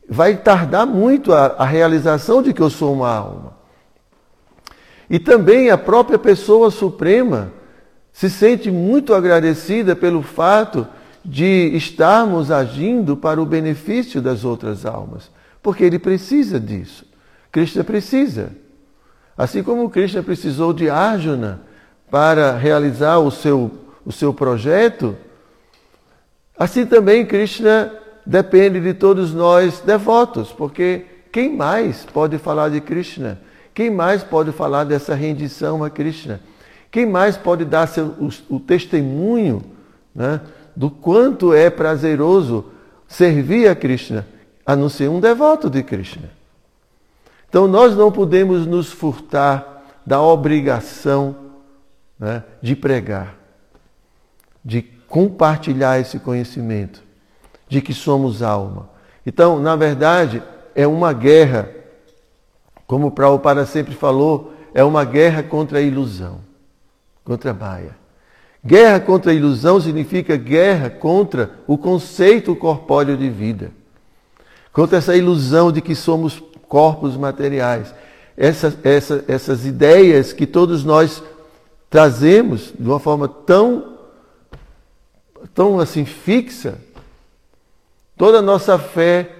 vai 0.08 0.38
tardar 0.38 0.86
muito 0.86 1.34
a, 1.34 1.56
a 1.58 1.64
realização 1.66 2.42
de 2.42 2.54
que 2.54 2.62
eu 2.62 2.70
sou 2.70 2.94
uma 2.94 3.14
alma. 3.14 3.58
E 5.10 5.18
também 5.18 5.70
a 5.70 5.76
própria 5.76 6.18
pessoa 6.18 6.70
suprema 6.70 7.52
se 8.12 8.30
sente 8.30 8.70
muito 8.70 9.12
agradecida 9.12 9.94
pelo 9.94 10.22
fato 10.22 10.86
de 11.22 11.70
estarmos 11.74 12.50
agindo 12.50 13.14
para 13.14 13.40
o 13.40 13.46
benefício 13.46 14.22
das 14.22 14.44
outras 14.44 14.86
almas, 14.86 15.30
porque 15.62 15.84
ele 15.84 15.98
precisa 15.98 16.58
disso. 16.58 17.07
Krishna 17.50 17.82
precisa. 17.82 18.52
Assim 19.36 19.62
como 19.62 19.88
Krishna 19.88 20.22
precisou 20.22 20.72
de 20.72 20.90
Arjuna 20.90 21.60
para 22.10 22.56
realizar 22.56 23.18
o 23.18 23.30
seu, 23.30 23.70
o 24.04 24.10
seu 24.10 24.34
projeto, 24.34 25.16
assim 26.58 26.84
também 26.84 27.24
Krishna 27.24 27.92
depende 28.26 28.80
de 28.80 28.94
todos 28.94 29.32
nós 29.32 29.80
devotos, 29.80 30.52
porque 30.52 31.06
quem 31.30 31.54
mais 31.54 32.04
pode 32.04 32.36
falar 32.38 32.68
de 32.70 32.80
Krishna? 32.80 33.40
Quem 33.72 33.90
mais 33.90 34.24
pode 34.24 34.50
falar 34.50 34.84
dessa 34.84 35.14
rendição 35.14 35.84
a 35.84 35.90
Krishna? 35.90 36.40
Quem 36.90 37.06
mais 37.06 37.36
pode 37.36 37.64
dar 37.64 37.86
seu, 37.86 38.06
o, 38.18 38.56
o 38.56 38.58
testemunho 38.58 39.62
né, 40.14 40.40
do 40.74 40.90
quanto 40.90 41.52
é 41.52 41.70
prazeroso 41.70 42.64
servir 43.06 43.68
a 43.68 43.74
Krishna, 43.74 44.26
a 44.66 44.74
não 44.74 44.88
ser 44.88 45.08
um 45.08 45.20
devoto 45.20 45.70
de 45.70 45.82
Krishna. 45.82 46.37
Então 47.48 47.66
nós 47.66 47.96
não 47.96 48.12
podemos 48.12 48.66
nos 48.66 48.92
furtar 48.92 49.82
da 50.04 50.20
obrigação 50.20 51.36
né, 52.18 52.42
de 52.60 52.74
pregar, 52.74 53.36
de 54.64 54.82
compartilhar 54.82 55.98
esse 55.98 56.18
conhecimento, 56.18 57.02
de 57.68 57.80
que 57.80 57.94
somos 57.94 58.42
alma. 58.42 58.90
Então, 59.24 59.60
na 59.60 59.76
verdade, 59.76 60.42
é 60.74 60.86
uma 60.86 61.12
guerra, 61.12 61.70
como 62.86 63.08
o 63.08 63.10
Prabhupada 63.10 63.64
sempre 63.66 63.94
falou, 63.94 64.52
é 64.74 64.84
uma 64.84 65.04
guerra 65.04 65.42
contra 65.42 65.78
a 65.78 65.82
ilusão, 65.82 66.40
contra 67.24 67.50
a 67.50 67.54
Maia. 67.54 67.96
Guerra 68.64 69.00
contra 69.00 69.30
a 69.30 69.34
ilusão 69.34 69.80
significa 69.80 70.36
guerra 70.36 70.90
contra 70.90 71.52
o 71.66 71.78
conceito 71.78 72.54
corpóreo 72.56 73.16
de 73.16 73.30
vida. 73.30 73.70
Contra 74.72 74.98
essa 74.98 75.16
ilusão 75.16 75.72
de 75.72 75.80
que 75.80 75.94
somos 75.94 76.38
corpos 76.68 77.16
materiais. 77.16 77.92
Essas, 78.36 78.76
essa, 78.84 79.24
essas 79.26 79.66
ideias 79.66 80.32
que 80.32 80.46
todos 80.46 80.84
nós 80.84 81.22
trazemos 81.90 82.72
de 82.78 82.86
uma 82.86 83.00
forma 83.00 83.26
tão, 83.26 83.98
tão 85.54 85.80
assim 85.80 86.04
fixa, 86.04 86.78
toda 88.16 88.38
a 88.38 88.42
nossa 88.42 88.78
fé 88.78 89.30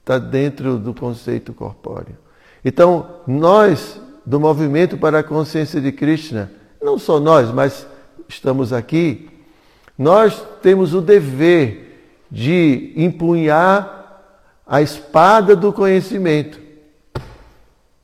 está 0.00 0.18
dentro 0.18 0.78
do 0.78 0.94
conceito 0.94 1.52
corpóreo. 1.52 2.16
Então, 2.64 3.20
nós, 3.26 4.00
do 4.24 4.38
Movimento 4.38 4.96
para 4.96 5.18
a 5.18 5.24
Consciência 5.24 5.80
de 5.80 5.92
Krishna, 5.92 6.50
não 6.80 6.98
só 6.98 7.20
nós, 7.20 7.50
mas 7.52 7.86
estamos 8.28 8.72
aqui, 8.72 9.28
nós 9.98 10.42
temos 10.62 10.94
o 10.94 11.00
dever 11.00 11.92
de 12.30 12.92
empunhar 12.96 14.01
a 14.66 14.80
espada 14.80 15.54
do 15.56 15.72
conhecimento. 15.72 16.60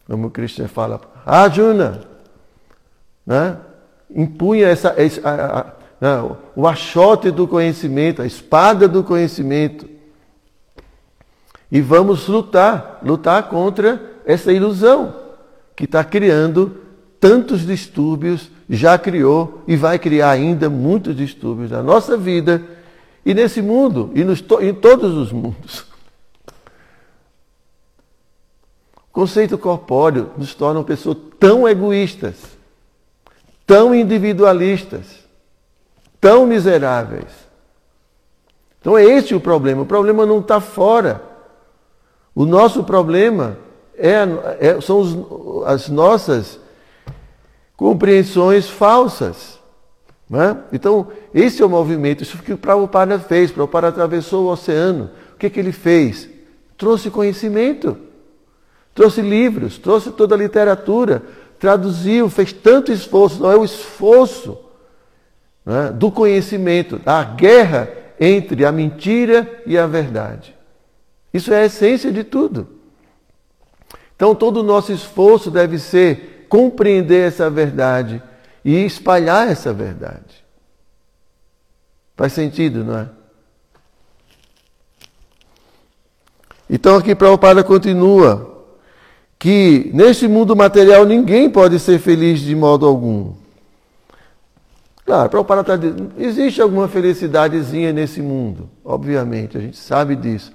Como 0.06 0.30
Krishna 0.30 0.68
fala, 0.68 1.00
Arjuna, 1.24 2.00
né? 3.26 3.58
empunha 4.10 4.68
essa, 4.68 4.94
a, 5.24 5.34
a, 5.34 5.60
a, 6.08 6.36
o 6.56 6.66
achote 6.66 7.30
do 7.30 7.46
conhecimento, 7.46 8.22
a 8.22 8.26
espada 8.26 8.88
do 8.88 9.04
conhecimento. 9.04 9.88
E 11.70 11.80
vamos 11.80 12.26
lutar, 12.26 13.00
lutar 13.02 13.48
contra 13.48 14.00
essa 14.24 14.52
ilusão 14.52 15.14
que 15.76 15.84
está 15.84 16.02
criando 16.02 16.78
tantos 17.20 17.66
distúrbios, 17.66 18.50
já 18.68 18.98
criou 18.98 19.62
e 19.66 19.76
vai 19.76 19.98
criar 19.98 20.30
ainda 20.30 20.70
muitos 20.70 21.16
distúrbios 21.16 21.70
na 21.70 21.82
nossa 21.82 22.16
vida 22.16 22.62
e 23.24 23.34
nesse 23.34 23.60
mundo 23.60 24.10
e 24.14 24.24
nos, 24.24 24.42
em 24.60 24.74
todos 24.74 25.14
os 25.14 25.32
mundos. 25.32 25.86
O 28.96 29.07
conceito 29.18 29.58
corpóreo 29.58 30.30
nos 30.38 30.54
torna 30.54 30.80
pessoas 30.84 31.16
tão 31.40 31.68
egoístas, 31.68 32.36
tão 33.66 33.92
individualistas, 33.92 35.06
tão 36.20 36.46
miseráveis. 36.46 37.26
Então 38.80 38.96
é 38.96 39.02
esse 39.02 39.34
o 39.34 39.40
problema. 39.40 39.82
O 39.82 39.86
problema 39.86 40.24
não 40.24 40.38
está 40.38 40.60
fora. 40.60 41.20
O 42.32 42.46
nosso 42.46 42.84
problema 42.84 43.58
é, 43.96 44.18
é, 44.60 44.80
são 44.80 45.00
os, 45.00 45.66
as 45.66 45.88
nossas 45.88 46.60
compreensões 47.76 48.70
falsas. 48.70 49.58
Né? 50.30 50.58
Então, 50.72 51.08
esse 51.34 51.60
é 51.60 51.66
o 51.66 51.68
movimento, 51.68 52.22
isso 52.22 52.38
que 52.38 52.52
o 52.52 52.58
Prabhupada 52.58 53.18
fez. 53.18 53.50
O 53.50 53.54
Prabhupada 53.54 53.88
atravessou 53.88 54.44
o 54.44 54.52
oceano. 54.52 55.10
O 55.34 55.38
que, 55.38 55.50
que 55.50 55.58
ele 55.58 55.72
fez? 55.72 56.28
Trouxe 56.76 57.10
conhecimento, 57.10 58.06
trouxe 58.98 59.22
livros, 59.22 59.78
trouxe 59.78 60.10
toda 60.10 60.34
a 60.34 60.38
literatura, 60.38 61.22
traduziu, 61.56 62.28
fez 62.28 62.52
tanto 62.52 62.90
esforço. 62.90 63.40
Não 63.40 63.52
é 63.52 63.56
o 63.56 63.64
esforço 63.64 64.58
né, 65.64 65.92
do 65.92 66.10
conhecimento, 66.10 67.00
a 67.06 67.22
guerra 67.22 67.88
entre 68.18 68.64
a 68.64 68.72
mentira 68.72 69.62
e 69.64 69.78
a 69.78 69.86
verdade. 69.86 70.52
Isso 71.32 71.54
é 71.54 71.62
a 71.62 71.66
essência 71.66 72.10
de 72.10 72.24
tudo. 72.24 72.66
Então, 74.16 74.34
todo 74.34 74.56
o 74.56 74.64
nosso 74.64 74.90
esforço 74.90 75.48
deve 75.48 75.78
ser 75.78 76.46
compreender 76.48 77.28
essa 77.28 77.48
verdade 77.48 78.20
e 78.64 78.84
espalhar 78.84 79.48
essa 79.48 79.72
verdade. 79.72 80.44
Faz 82.16 82.32
sentido, 82.32 82.82
não 82.82 82.98
é? 82.98 83.08
Então 86.68 86.96
aqui 86.96 87.14
Prabhupada 87.14 87.62
continua 87.62 88.57
que 89.38 89.90
neste 89.94 90.26
mundo 90.26 90.56
material 90.56 91.04
ninguém 91.04 91.48
pode 91.48 91.78
ser 91.78 91.98
feliz 91.98 92.40
de 92.40 92.54
modo 92.54 92.86
algum. 92.86 93.32
Claro, 95.06 95.30
Prabhupada 95.30 95.60
está 95.62 95.76
dizendo, 95.76 96.12
existe 96.18 96.60
alguma 96.60 96.88
felicidadezinha 96.88 97.92
nesse 97.92 98.20
mundo, 98.20 98.68
obviamente, 98.84 99.56
a 99.56 99.60
gente 99.60 99.76
sabe 99.76 100.14
disso. 100.16 100.52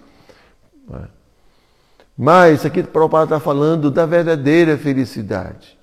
Mas 2.16 2.66
aqui 2.66 2.84
Prabhupada 2.84 3.24
está 3.24 3.40
falando 3.40 3.90
da 3.90 4.06
verdadeira 4.06 4.78
felicidade. 4.78 5.78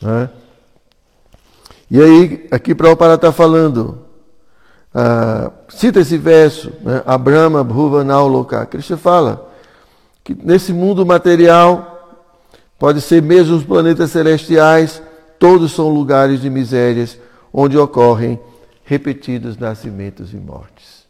Né? 0.00 0.30
E 1.90 2.00
aí, 2.00 2.46
aqui 2.50 2.74
Prabhupada 2.74 3.14
está 3.14 3.32
falando, 3.32 4.04
uh, 4.94 5.50
cita 5.68 6.00
esse 6.00 6.16
verso, 6.16 6.72
né? 6.80 7.02
Abrahma 7.04 7.64
Bhuvanau 7.64 8.28
Loka. 8.28 8.64
Krishna 8.66 8.96
fala 8.96 9.50
que 10.22 10.34
nesse 10.34 10.72
mundo 10.72 11.04
material, 11.04 11.93
pode 12.84 13.00
ser 13.00 13.22
mesmo 13.22 13.56
os 13.56 13.64
planetas 13.64 14.10
celestiais, 14.10 15.02
todos 15.38 15.72
são 15.72 15.88
lugares 15.88 16.42
de 16.42 16.50
misérias, 16.50 17.18
onde 17.50 17.78
ocorrem 17.78 18.38
repetidos 18.84 19.56
nascimentos 19.56 20.34
e 20.34 20.36
mortes. 20.36 21.06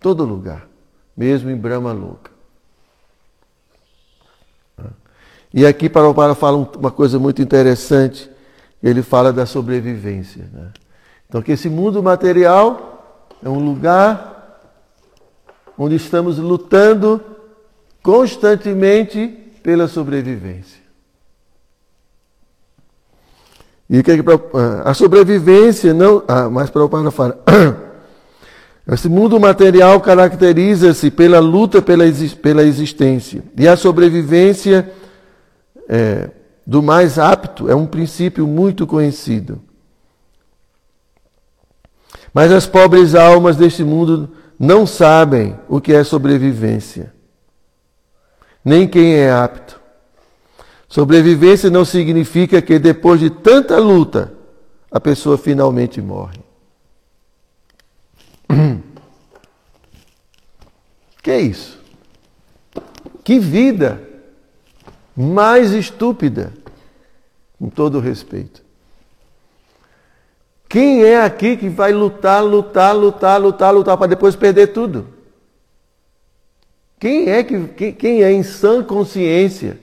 Todo 0.00 0.24
lugar, 0.24 0.66
mesmo 1.14 1.50
em 1.50 1.56
Brahma 1.58 1.92
Loka. 1.92 2.30
E 5.52 5.66
aqui 5.66 5.90
Prabhupada 5.90 6.34
fala 6.34 6.56
uma 6.56 6.90
coisa 6.90 7.18
muito 7.18 7.42
interessante. 7.42 8.30
Ele 8.82 9.02
fala 9.02 9.30
da 9.30 9.44
sobrevivência. 9.44 10.48
Né? 10.50 10.72
Então, 11.28 11.42
que 11.42 11.52
esse 11.52 11.68
mundo 11.68 12.02
material 12.02 13.28
é 13.44 13.48
um 13.50 13.62
lugar 13.62 14.58
onde 15.76 15.96
estamos 15.96 16.38
lutando 16.38 17.22
constantemente 18.02 19.47
pela 19.68 19.86
sobrevivência. 19.86 20.80
E 23.90 24.02
que 24.02 24.12
a 24.82 24.94
sobrevivência 24.94 25.92
não. 25.92 26.24
Ah, 26.26 26.48
mas 26.48 26.70
Prabhupada 26.70 27.10
fala. 27.10 27.38
Esse 28.90 29.10
mundo 29.10 29.38
material 29.38 30.00
caracteriza-se 30.00 31.10
pela 31.10 31.38
luta 31.38 31.82
pela, 31.82 32.04
pela 32.40 32.62
existência. 32.62 33.44
E 33.58 33.68
a 33.68 33.76
sobrevivência 33.76 34.90
é, 35.86 36.30
do 36.66 36.82
mais 36.82 37.18
apto 37.18 37.68
é 37.68 37.74
um 37.74 37.84
princípio 37.84 38.46
muito 38.46 38.86
conhecido. 38.86 39.60
Mas 42.32 42.50
as 42.52 42.66
pobres 42.66 43.14
almas 43.14 43.58
deste 43.58 43.84
mundo 43.84 44.30
não 44.58 44.86
sabem 44.86 45.58
o 45.68 45.78
que 45.78 45.92
é 45.92 46.02
sobrevivência, 46.02 47.17
nem 48.68 48.86
quem 48.86 49.14
é 49.14 49.30
apto. 49.30 49.80
Sobrevivência 50.88 51.68
não 51.70 51.84
significa 51.84 52.62
que 52.62 52.78
depois 52.78 53.18
de 53.18 53.30
tanta 53.30 53.78
luta 53.78 54.32
a 54.90 55.00
pessoa 55.00 55.36
finalmente 55.36 56.00
morre. 56.00 56.38
Que 61.20 61.32
é 61.32 61.40
isso? 61.40 61.78
Que 63.22 63.38
vida! 63.38 64.08
mais 65.18 65.72
estúpida, 65.72 66.52
com 67.58 67.68
todo 67.68 67.98
respeito. 67.98 68.62
Quem 70.68 71.02
é 71.02 71.20
aqui 71.20 71.56
que 71.56 71.68
vai 71.68 71.92
lutar, 71.92 72.44
lutar, 72.44 72.94
lutar, 72.94 73.40
lutar, 73.40 73.74
lutar 73.74 73.96
para 73.96 74.06
depois 74.06 74.36
perder 74.36 74.68
tudo? 74.68 75.08
Quem 76.98 77.28
é 77.28 77.44
que 77.44 77.92
quem 77.92 78.22
é 78.22 78.32
em 78.32 78.42
sã 78.42 78.82
consciência 78.82 79.78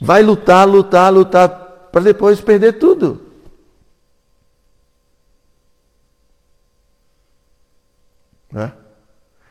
vai 0.00 0.22
lutar, 0.22 0.66
lutar, 0.66 1.12
lutar 1.12 1.48
para 1.92 2.02
depois 2.02 2.40
perder 2.40 2.78
tudo? 2.78 3.28
Né? 8.50 8.72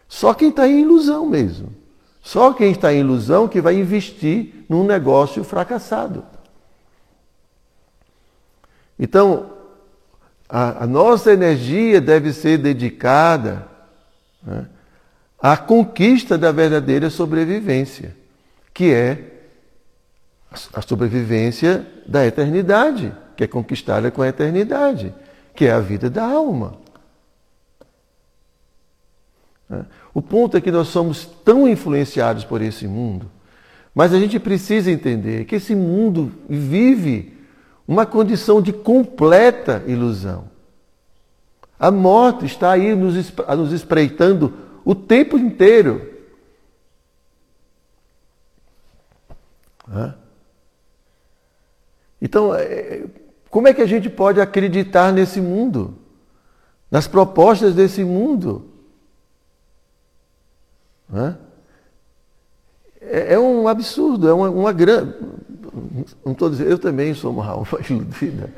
Só 0.08 0.34
quem 0.34 0.50
está 0.50 0.68
em 0.68 0.82
ilusão 0.82 1.26
mesmo. 1.26 1.76
Só 2.22 2.54
quem 2.54 2.72
está 2.72 2.94
em 2.94 3.00
ilusão 3.00 3.48
que 3.48 3.62
vai 3.62 3.76
investir 3.76 4.66
num 4.68 4.84
negócio 4.84 5.44
fracassado. 5.44 6.26
Então, 9.00 9.54
a, 10.50 10.84
a 10.84 10.88
nossa 10.88 11.32
energia 11.32 12.02
deve 12.02 12.34
ser 12.34 12.58
dedicada 12.58 13.68
né, 14.42 14.68
à 15.40 15.56
conquista 15.56 16.38
da 16.38 16.52
verdadeira 16.52 17.10
sobrevivência, 17.10 18.16
que 18.74 18.92
é 18.92 19.34
a 20.74 20.82
sobrevivência 20.82 21.86
da 22.06 22.26
eternidade, 22.26 23.14
que 23.36 23.44
é 23.44 23.48
conquistada 23.48 24.10
com 24.10 24.22
a 24.22 24.28
eternidade, 24.28 25.14
que 25.54 25.66
é 25.66 25.72
a 25.72 25.80
vida 25.80 26.10
da 26.10 26.26
alma. 26.26 26.76
Né? 29.70 29.86
O 30.14 30.22
ponto 30.22 30.58
é 30.58 30.62
que 30.62 30.72
nós 30.72 30.88
somos 30.88 31.26
tão 31.46 31.68
influenciados 31.68 32.44
por 32.44 32.62
esse 32.62 32.88
mundo, 32.88 33.30
mas 33.94 34.14
a 34.14 34.20
gente 34.20 34.40
precisa 34.40 34.92
entender 34.92 35.46
que 35.46 35.56
esse 35.56 35.76
mundo 35.76 36.32
vive 36.50 37.38
uma 37.88 38.06
condição 38.06 38.62
de 38.62 38.74
completa 38.74 39.84
ilusão. 39.86 40.46
A 41.80 41.92
morte 41.92 42.46
está 42.46 42.72
aí 42.72 42.96
nos 42.96 43.72
espreitando 43.72 44.54
o 44.88 44.96
tempo 44.96 45.38
inteiro. 45.38 46.14
Então, 52.22 52.56
é, 52.56 53.04
como 53.50 53.68
é 53.68 53.74
que 53.74 53.82
a 53.82 53.86
gente 53.86 54.10
pode 54.10 54.40
acreditar 54.40 55.12
nesse 55.12 55.42
mundo? 55.42 55.98
Nas 56.90 57.06
propostas 57.06 57.76
desse 57.76 58.02
mundo? 58.02 58.72
É, 63.02 63.34
é 63.34 63.40
um 63.40 63.68
absurdo, 63.68 64.30
é 64.30 64.34
uma, 64.34 64.50
uma 64.50 64.72
grande. 64.72 65.16
Não 66.24 66.32
estou 66.32 66.50
dizendo, 66.50 66.70
eu 66.70 66.80
também 66.80 67.14
sou 67.14 67.34
uma 67.34 67.46
alma 67.46 67.68
iludida. 67.90 68.54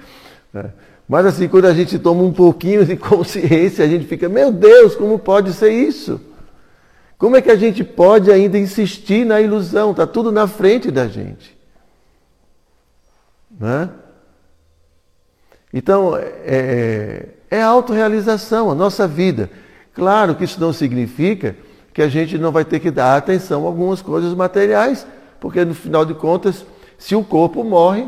Mas 1.09 1.25
assim, 1.25 1.47
quando 1.47 1.65
a 1.65 1.73
gente 1.73 1.97
toma 1.97 2.21
um 2.21 2.31
pouquinho 2.31 2.85
de 2.85 2.95
consciência, 2.95 3.83
a 3.83 3.87
gente 3.87 4.05
fica, 4.05 4.29
meu 4.29 4.51
Deus, 4.51 4.95
como 4.95 5.17
pode 5.17 5.51
ser 5.53 5.71
isso? 5.71 6.21
Como 7.17 7.35
é 7.35 7.41
que 7.41 7.49
a 7.49 7.55
gente 7.55 7.83
pode 7.83 8.31
ainda 8.31 8.59
insistir 8.59 9.25
na 9.25 9.41
ilusão? 9.41 9.89
Está 9.89 10.05
tudo 10.05 10.31
na 10.31 10.47
frente 10.47 10.91
da 10.91 11.07
gente. 11.07 11.57
Né? 13.59 13.89
Então, 15.73 16.15
é, 16.15 16.31
é, 16.45 17.57
é 17.57 17.61
autorrealização, 17.61 18.69
a 18.69 18.75
nossa 18.75 19.07
vida. 19.07 19.49
Claro 19.95 20.35
que 20.35 20.43
isso 20.43 20.61
não 20.61 20.71
significa 20.71 21.57
que 21.91 22.03
a 22.03 22.07
gente 22.07 22.37
não 22.37 22.51
vai 22.51 22.63
ter 22.63 22.79
que 22.79 22.91
dar 22.91 23.17
atenção 23.17 23.63
a 23.63 23.67
algumas 23.67 23.99
coisas 24.01 24.33
materiais, 24.35 25.07
porque 25.39 25.65
no 25.65 25.73
final 25.73 26.05
de 26.05 26.13
contas, 26.13 26.63
se 26.99 27.15
o 27.15 27.23
corpo 27.23 27.63
morre, 27.63 28.07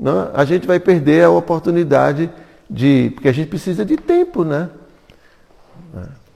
né, 0.00 0.30
a 0.32 0.46
gente 0.46 0.66
vai 0.66 0.80
perder 0.80 1.24
a 1.24 1.30
oportunidade 1.30 2.30
de. 2.68 3.12
Porque 3.14 3.28
a 3.28 3.32
gente 3.32 3.48
precisa 3.48 3.84
de 3.84 3.98
tempo, 3.98 4.44
né? 4.44 4.70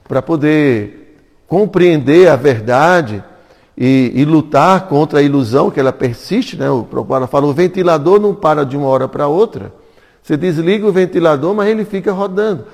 Para 0.07 0.21
poder 0.21 1.17
compreender 1.47 2.27
a 2.27 2.35
verdade 2.35 3.23
e, 3.75 4.11
e, 4.13 4.23
lutar 4.23 4.87
contra 4.87 5.19
a 5.19 5.21
ilusão 5.21 5.71
que 5.71 5.79
ela 5.79 5.91
persiste, 5.91 6.55
né? 6.55 6.69
O 6.69 6.83
Prabhupada 6.83 7.25
fala, 7.25 7.47
o 7.47 7.53
ventilador 7.53 8.19
não 8.19 8.35
para 8.35 8.63
de 8.63 8.77
uma 8.77 8.87
hora 8.87 9.07
para 9.07 9.27
outra. 9.27 9.73
Você 10.21 10.37
desliga 10.37 10.85
o 10.85 10.91
ventilador, 10.91 11.55
mas 11.55 11.67
ele 11.67 11.85
fica 11.85 12.11
rodando. 12.11 12.65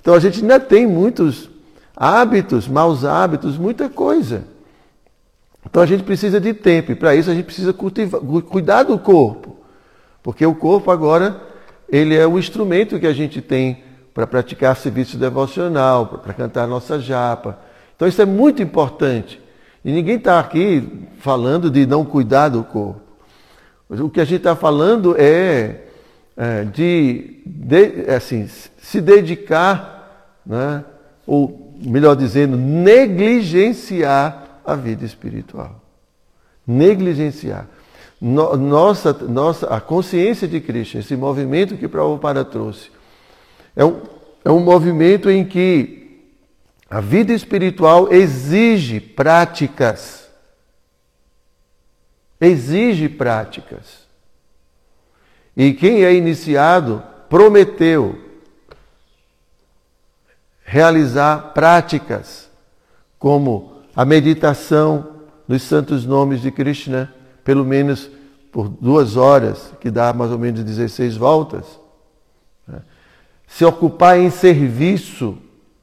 Então 0.00 0.12
a 0.12 0.20
gente 0.20 0.42
ainda 0.42 0.60
tem 0.60 0.86
muitos 0.86 1.48
hábitos, 1.96 2.68
maus 2.68 3.04
hábitos, 3.04 3.56
muita 3.56 3.88
coisa. 3.88 4.44
Então 5.64 5.82
a 5.82 5.86
gente 5.86 6.02
precisa 6.02 6.38
de 6.38 6.52
tempo 6.52 6.92
e 6.92 6.94
para 6.94 7.14
isso 7.14 7.30
a 7.30 7.34
gente 7.34 7.46
precisa 7.46 7.72
cultivar, 7.72 8.20
cuidar 8.20 8.82
do 8.82 8.98
corpo. 8.98 9.53
Porque 10.24 10.44
o 10.46 10.54
corpo 10.54 10.90
agora, 10.90 11.38
ele 11.86 12.16
é 12.16 12.26
o 12.26 12.38
instrumento 12.38 12.98
que 12.98 13.06
a 13.06 13.12
gente 13.12 13.42
tem 13.42 13.84
para 14.14 14.26
praticar 14.26 14.74
serviço 14.74 15.18
devocional, 15.18 16.06
para 16.06 16.32
cantar 16.32 16.66
nossa 16.66 16.98
japa. 16.98 17.58
Então 17.94 18.08
isso 18.08 18.22
é 18.22 18.24
muito 18.24 18.62
importante. 18.62 19.38
E 19.84 19.92
ninguém 19.92 20.16
está 20.16 20.40
aqui 20.40 21.06
falando 21.18 21.70
de 21.70 21.86
não 21.86 22.06
cuidar 22.06 22.48
do 22.48 22.64
corpo. 22.64 23.02
O 23.90 24.08
que 24.08 24.18
a 24.18 24.24
gente 24.24 24.38
está 24.38 24.56
falando 24.56 25.14
é, 25.18 25.82
é 26.34 26.64
de, 26.64 27.42
de, 27.44 28.10
assim, 28.10 28.48
se 28.78 29.02
dedicar, 29.02 30.32
né, 30.46 30.82
ou 31.26 31.74
melhor 31.84 32.16
dizendo, 32.16 32.56
negligenciar 32.56 34.60
a 34.64 34.74
vida 34.74 35.04
espiritual. 35.04 35.82
Negligenciar. 36.66 37.66
Nossa, 38.24 39.12
nossa, 39.12 39.66
a 39.66 39.80
consciência 39.80 40.48
de 40.48 40.60
Cristo, 40.60 40.96
esse 40.96 41.14
movimento 41.14 41.76
que 41.76 41.86
Prabhupada 41.86 42.44
trouxe, 42.44 42.90
é 43.76 43.84
um, 43.84 44.00
é 44.44 44.50
um 44.50 44.60
movimento 44.60 45.30
em 45.30 45.44
que 45.44 46.04
A 46.88 47.00
vida 47.00 47.32
espiritual 47.32 48.12
exige 48.12 49.00
práticas. 49.00 50.28
Exige 52.40 53.08
práticas. 53.08 54.04
E 55.56 55.72
quem 55.72 56.04
é 56.04 56.14
iniciado 56.14 57.02
prometeu 57.28 58.18
realizar 60.64 61.52
práticas 61.54 62.50
como 63.18 63.82
a 63.94 64.04
meditação 64.04 65.20
nos 65.46 65.62
santos 65.62 66.04
nomes 66.04 66.42
de 66.42 66.50
Krishna, 66.50 67.13
pelo 67.44 67.64
menos 67.64 68.10
por 68.50 68.68
duas 68.68 69.16
horas, 69.16 69.72
que 69.80 69.90
dá 69.90 70.12
mais 70.12 70.30
ou 70.30 70.38
menos 70.38 70.64
16 70.64 71.16
voltas. 71.16 71.64
Né? 72.66 72.80
Se 73.46 73.64
ocupar 73.64 74.18
em 74.18 74.30
serviço 74.30 75.36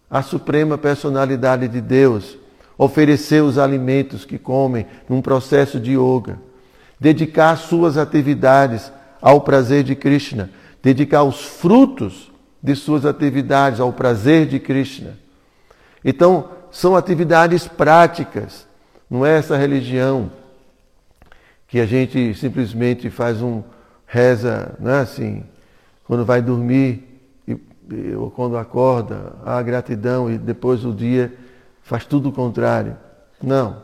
à 0.10 0.22
Suprema 0.22 0.78
Personalidade 0.78 1.68
de 1.68 1.80
Deus, 1.80 2.38
oferecer 2.78 3.44
os 3.44 3.58
alimentos 3.58 4.26
que 4.26 4.40
comem 4.40 4.88
num 5.08 5.22
processo 5.22 5.80
de 5.80 5.92
yoga, 5.92 6.40
dedicar 7.00 7.56
suas 7.58 7.98
atividades 7.98 8.92
ao 9.22 9.42
prazer 9.42 9.84
de 9.84 9.96
Krishna, 9.96 10.50
dedicar 10.82 11.24
os 11.24 11.44
frutos 11.44 12.32
de 12.64 12.76
suas 12.76 13.06
atividades 13.06 13.80
ao 13.80 13.94
prazer 13.94 14.48
de 14.48 14.60
Krishna. 14.60 15.18
Então, 16.04 16.50
são 16.72 16.96
atividades 16.96 17.68
práticas, 17.68 18.66
não 19.10 19.26
é 19.26 19.38
essa 19.38 19.58
religião 19.58 20.32
que 21.72 21.80
a 21.80 21.86
gente 21.86 22.36
simplesmente 22.36 23.10
faz 23.10 23.42
um 23.42 23.64
reza, 24.06 24.76
não 24.78 24.92
é 24.92 25.00
assim, 25.00 25.42
quando 26.04 26.26
vai 26.26 26.42
dormir 26.42 27.08
ou 28.18 28.30
quando 28.30 28.58
acorda, 28.58 29.34
a 29.46 29.62
gratidão 29.62 30.30
e 30.30 30.38
depois 30.38 30.84
o 30.84 30.94
dia 30.94 31.34
faz 31.82 32.06
tudo 32.06 32.28
o 32.28 32.32
contrário. 32.34 32.98
Não. 33.42 33.78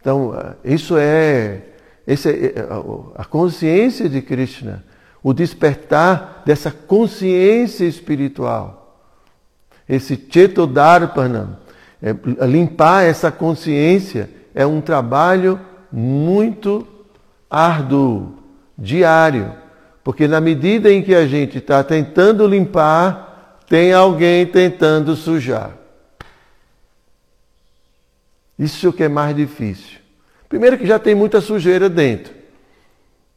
Então, 0.00 0.32
isso 0.64 0.96
é, 0.96 1.60
esse 2.06 2.30
é 2.30 2.54
a 3.14 3.24
consciência 3.26 4.08
de 4.08 4.22
Krishna, 4.22 4.82
o 5.22 5.34
despertar 5.34 6.42
dessa 6.46 6.70
consciência 6.70 7.84
espiritual. 7.84 9.04
Esse 9.86 10.16
Chetodarpana, 10.16 11.60
é, 12.00 12.14
limpar 12.46 13.04
essa 13.04 13.30
consciência 13.30 14.30
é 14.54 14.64
um 14.64 14.80
trabalho 14.80 15.67
muito 15.92 16.86
árduo, 17.50 18.34
diário. 18.76 19.54
Porque 20.04 20.26
na 20.26 20.40
medida 20.40 20.90
em 20.92 21.02
que 21.02 21.14
a 21.14 21.26
gente 21.26 21.58
está 21.58 21.82
tentando 21.84 22.46
limpar, 22.46 23.58
tem 23.68 23.92
alguém 23.92 24.46
tentando 24.46 25.14
sujar. 25.14 25.76
Isso 28.58 28.92
que 28.92 29.04
é 29.04 29.08
mais 29.08 29.36
difícil. 29.36 29.98
Primeiro 30.48 30.78
que 30.78 30.86
já 30.86 30.98
tem 30.98 31.14
muita 31.14 31.40
sujeira 31.40 31.88
dentro. 31.88 32.32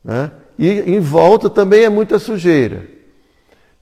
Né? 0.03 0.31
E 0.57 0.69
em 0.69 0.99
volta 0.99 1.49
também 1.49 1.83
é 1.83 1.89
muita 1.89 2.17
sujeira. 2.17 2.87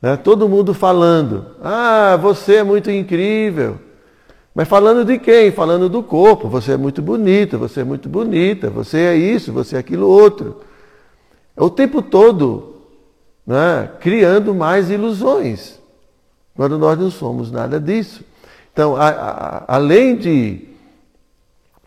Né? 0.01 0.17
Todo 0.17 0.49
mundo 0.49 0.73
falando, 0.73 1.55
ah, 1.63 2.17
você 2.19 2.55
é 2.55 2.63
muito 2.63 2.89
incrível. 2.89 3.79
Mas 4.59 4.67
falando 4.67 5.05
de 5.05 5.17
quem? 5.17 5.53
Falando 5.53 5.87
do 5.87 6.03
corpo. 6.03 6.49
Você 6.49 6.73
é 6.73 6.77
muito 6.77 7.01
bonita, 7.01 7.57
você 7.57 7.79
é 7.79 7.83
muito 7.85 8.09
bonita, 8.09 8.69
você 8.69 8.97
é 8.97 9.15
isso, 9.15 9.53
você 9.53 9.77
é 9.77 9.79
aquilo 9.79 10.05
outro. 10.05 10.59
O 11.55 11.69
tempo 11.69 12.01
todo 12.01 12.75
né, 13.47 13.89
criando 14.01 14.53
mais 14.53 14.89
ilusões, 14.89 15.79
quando 16.53 16.77
nós 16.77 16.99
não 16.99 17.09
somos 17.09 17.49
nada 17.49 17.79
disso. 17.79 18.21
Então, 18.73 18.97
a, 18.97 19.07
a, 19.07 19.75
além 19.75 20.17
de 20.17 20.67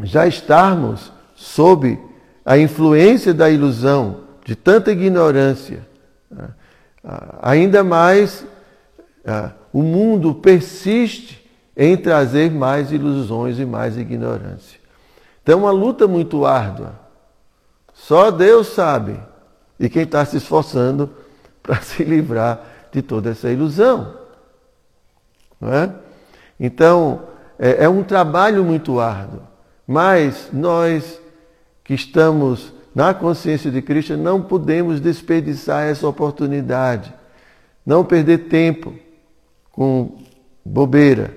já 0.02 0.26
estarmos 0.26 1.12
sob 1.34 2.00
a 2.42 2.56
influência 2.56 3.34
da 3.34 3.50
ilusão, 3.50 4.20
de 4.46 4.56
tanta 4.56 4.92
ignorância, 4.92 5.86
né, 6.30 6.48
ainda 7.42 7.84
mais 7.84 8.46
o 9.74 9.82
mundo 9.82 10.34
persiste 10.34 11.41
em 11.76 11.96
trazer 11.96 12.50
mais 12.50 12.92
ilusões 12.92 13.58
e 13.58 13.64
mais 13.64 13.96
ignorância. 13.96 14.78
Então, 15.42 15.54
é 15.54 15.62
uma 15.62 15.70
luta 15.70 16.06
muito 16.06 16.44
árdua. 16.44 16.94
Só 17.92 18.30
Deus 18.30 18.68
sabe. 18.68 19.18
E 19.78 19.88
quem 19.88 20.02
está 20.02 20.24
se 20.24 20.36
esforçando 20.36 21.10
para 21.62 21.80
se 21.80 22.04
livrar 22.04 22.60
de 22.92 23.02
toda 23.02 23.30
essa 23.30 23.50
ilusão. 23.50 24.14
Não 25.60 25.72
é? 25.72 25.92
Então, 26.58 27.22
é, 27.58 27.84
é 27.84 27.88
um 27.88 28.02
trabalho 28.02 28.64
muito 28.64 29.00
árduo, 29.00 29.40
mas 29.86 30.50
nós 30.52 31.20
que 31.84 31.94
estamos 31.94 32.72
na 32.94 33.14
consciência 33.14 33.70
de 33.70 33.80
Cristo 33.80 34.16
não 34.16 34.42
podemos 34.42 35.00
desperdiçar 35.00 35.84
essa 35.84 36.06
oportunidade, 36.06 37.12
não 37.84 38.04
perder 38.04 38.48
tempo 38.48 38.94
com 39.70 40.18
bobeira. 40.64 41.34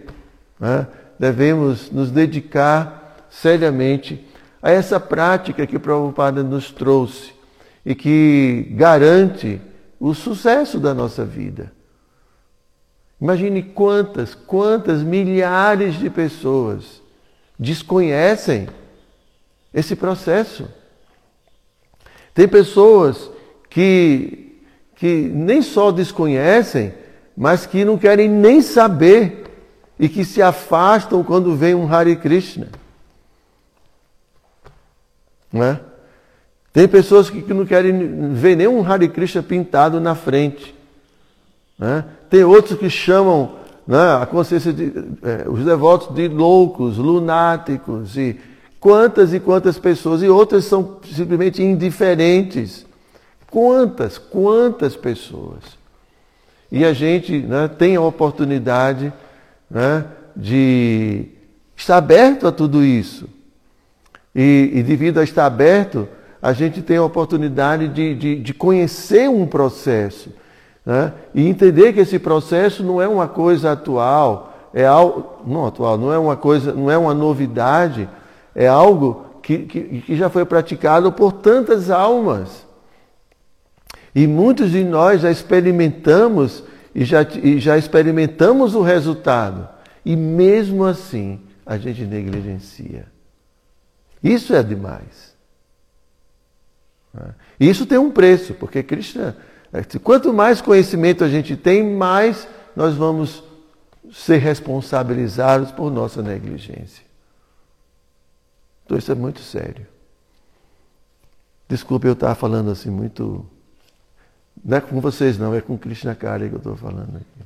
Né? 0.60 0.88
Devemos 1.20 1.92
nos 1.92 2.12
dedicar 2.12 3.26
seriamente 3.30 4.26
a 4.62 4.72
essa 4.72 5.00
prática 5.00 5.68
que 5.68 5.76
o 5.76 5.80
Prabhupada 5.80 6.44
nos 6.44 6.72
trouxe 6.72 7.34
e 7.86 7.94
que 7.94 8.68
garante 8.72 9.62
o 10.00 10.14
sucesso 10.14 10.80
da 10.80 10.94
nossa 10.94 11.24
vida. 11.24 11.72
Imagine 13.22 13.64
quantas, 13.64 14.36
quantas 14.36 15.02
milhares 15.02 15.96
de 15.96 16.10
pessoas 16.10 17.02
desconhecem 17.58 18.68
esse 19.74 19.96
processo. 19.96 20.68
Tem 22.34 22.48
pessoas 22.48 23.30
que, 23.70 24.62
que 24.96 25.30
nem 25.34 25.62
só 25.62 25.92
desconhecem, 25.92 26.94
mas 27.36 27.66
que 27.66 27.86
não 27.86 27.98
querem 27.98 28.30
nem 28.30 28.62
saber 28.62 29.44
e 30.00 30.10
que 30.10 30.26
se 30.26 30.42
afastam 30.42 31.24
quando 31.24 31.56
vem 31.56 31.74
um 31.74 31.92
Hare 31.92 32.16
Krishna. 32.16 32.68
Não 35.52 35.64
é? 35.64 35.80
Tem 36.74 36.88
pessoas 36.88 37.30
que 37.30 37.54
não 37.54 37.66
querem 37.66 38.34
ver 38.34 38.58
nenhum 38.58 38.86
Hare 38.86 39.08
Krishna 39.08 39.42
pintado 39.42 40.00
na 40.02 40.14
frente. 40.14 40.76
Né? 41.80 42.04
Tem 42.30 42.44
outros 42.44 42.78
que 42.78 42.90
chamam 42.90 43.56
né, 43.88 44.22
a 44.22 44.26
consciência 44.26 44.74
de 44.74 44.92
é, 45.24 45.48
os 45.48 45.64
devotos 45.64 46.14
de 46.14 46.28
loucos, 46.28 46.98
lunáticos 46.98 48.18
e 48.18 48.38
quantas 48.80 49.34
e 49.34 49.40
quantas 49.40 49.80
pessoas 49.80 50.22
e 50.22 50.28
outras 50.28 50.66
são 50.66 50.98
simplesmente 51.10 51.64
indiferentes. 51.64 52.86
Quantas, 53.50 54.18
quantas 54.18 54.98
pessoas. 54.98 55.64
E 56.70 56.84
a 56.84 56.92
gente 56.92 57.40
né, 57.40 57.70
tem 57.70 57.96
a 57.96 58.02
oportunidade 58.02 59.14
né, 59.70 60.06
de 60.36 61.26
estar 61.76 61.98
aberto 61.98 62.48
a 62.48 62.52
tudo 62.52 62.84
isso. 62.84 63.28
E, 64.34 64.72
e 64.74 64.84
devido 64.84 65.20
a 65.20 65.24
estar 65.24 65.46
aberto, 65.46 66.08
a 66.42 66.54
gente 66.54 66.82
tem 66.82 66.98
a 66.98 67.04
oportunidade 67.04 67.88
de, 67.88 68.14
de, 68.16 68.36
de 68.40 68.54
conhecer 68.54 69.30
um 69.30 69.46
processo 69.46 70.30
né? 70.86 71.14
e 71.34 71.48
entender 71.48 71.94
que 71.94 72.02
esse 72.02 72.20
processo 72.20 72.84
não 72.84 73.02
é 73.02 73.08
uma 73.08 73.28
coisa 73.28 73.72
atual, 73.72 74.70
é 74.74 74.86
algo, 74.86 75.42
não 75.48 75.66
atual, 75.66 75.98
não 75.98 76.14
é 76.14 76.20
uma 76.20 76.36
coisa, 76.36 76.74
não 76.74 76.92
é 76.92 76.98
uma 76.98 77.14
novidade, 77.14 78.08
é 78.54 78.68
algo 78.68 79.26
que, 79.42 79.60
que, 79.60 80.02
que 80.02 80.16
já 80.16 80.30
foi 80.30 80.46
praticado 80.46 81.12
por 81.12 81.32
tantas 81.32 81.90
almas. 81.90 82.66
E 84.14 84.28
muitos 84.28 84.72
de 84.72 84.84
nós 84.84 85.22
já 85.22 85.32
experimentamos 85.32 86.64
e 86.96 87.04
já, 87.04 87.24
e 87.24 87.60
já 87.60 87.78
experimentamos 87.78 88.74
o 88.74 88.82
resultado. 88.82 89.68
E 90.06 90.16
mesmo 90.16 90.86
assim 90.86 91.42
a 91.66 91.78
gente 91.78 92.06
negligencia. 92.06 93.08
Isso 94.24 94.56
é 94.56 94.64
demais. 94.64 95.36
E 97.60 97.70
isso 97.70 97.86
tem 97.86 97.98
um 97.98 98.12
preço, 98.12 98.54
porque 98.54 98.82
Krishna, 98.82 99.36
é, 99.72 99.84
quanto 100.00 100.34
mais 100.34 100.62
conhecimento 100.62 101.24
a 101.24 101.30
gente 101.30 101.56
tem, 101.56 101.84
mais 101.84 102.48
nós 102.76 102.96
vamos 102.96 103.44
ser 104.12 104.38
responsabilizados 104.38 105.72
por 105.72 105.92
nossa 105.92 106.22
negligência. 106.22 107.04
Então 108.86 108.98
isso 108.98 109.12
é 109.12 109.16
muito 109.16 109.42
sério. 109.42 109.88
Desculpe 111.68 112.08
eu 112.08 112.14
estar 112.14 112.36
falando 112.36 112.70
assim 112.70 112.90
muito. 112.90 113.46
Não 114.66 114.78
é 114.78 114.82
com 114.82 115.00
vocês 115.00 115.38
não, 115.38 115.54
é 115.54 115.62
com 115.62 115.78
Krishna 115.78 116.16
Kari 116.16 116.50
que 116.50 116.56
eu 116.56 116.58
estou 116.58 116.76
falando 116.76 117.18
aqui. 117.18 117.46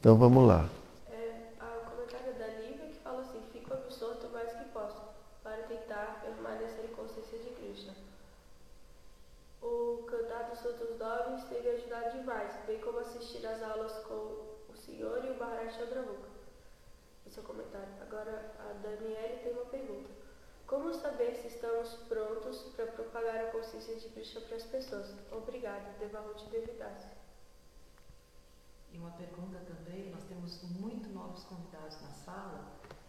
Então 0.00 0.16
vamos 0.16 0.48
lá. 0.48 0.68
senhor 14.98 15.24
e 15.24 15.30
o 15.30 15.38
Maharaj 15.38 15.76
Chandramukha. 15.76 16.28
Esse 17.26 17.38
é 17.38 17.42
o 17.42 17.44
comentário. 17.44 17.88
Agora 18.00 18.52
a 18.58 18.72
Daniele 18.82 19.40
tem 19.44 19.52
uma 19.52 19.66
pergunta. 19.66 20.10
Como 20.66 20.92
saber 20.92 21.34
se 21.34 21.47
estamos 21.58 21.94
prontos 22.08 22.62
para 22.76 22.86
propagar 22.86 23.46
a 23.46 23.50
consciência 23.50 23.96
de 23.96 24.08
Krishna 24.10 24.40
para 24.42 24.56
as 24.56 24.62
pessoas? 24.62 25.12
Obrigada, 25.32 25.92
Devahuti 25.98 26.48
Devidas. 26.50 27.04
E 28.92 28.98
uma 28.98 29.10
pergunta 29.10 29.58
também, 29.66 30.08
nós 30.10 30.22
temos 30.24 30.62
muito 30.62 31.08
novos 31.08 31.42
convidados 31.44 32.00
na 32.00 32.10
sala. 32.10 32.64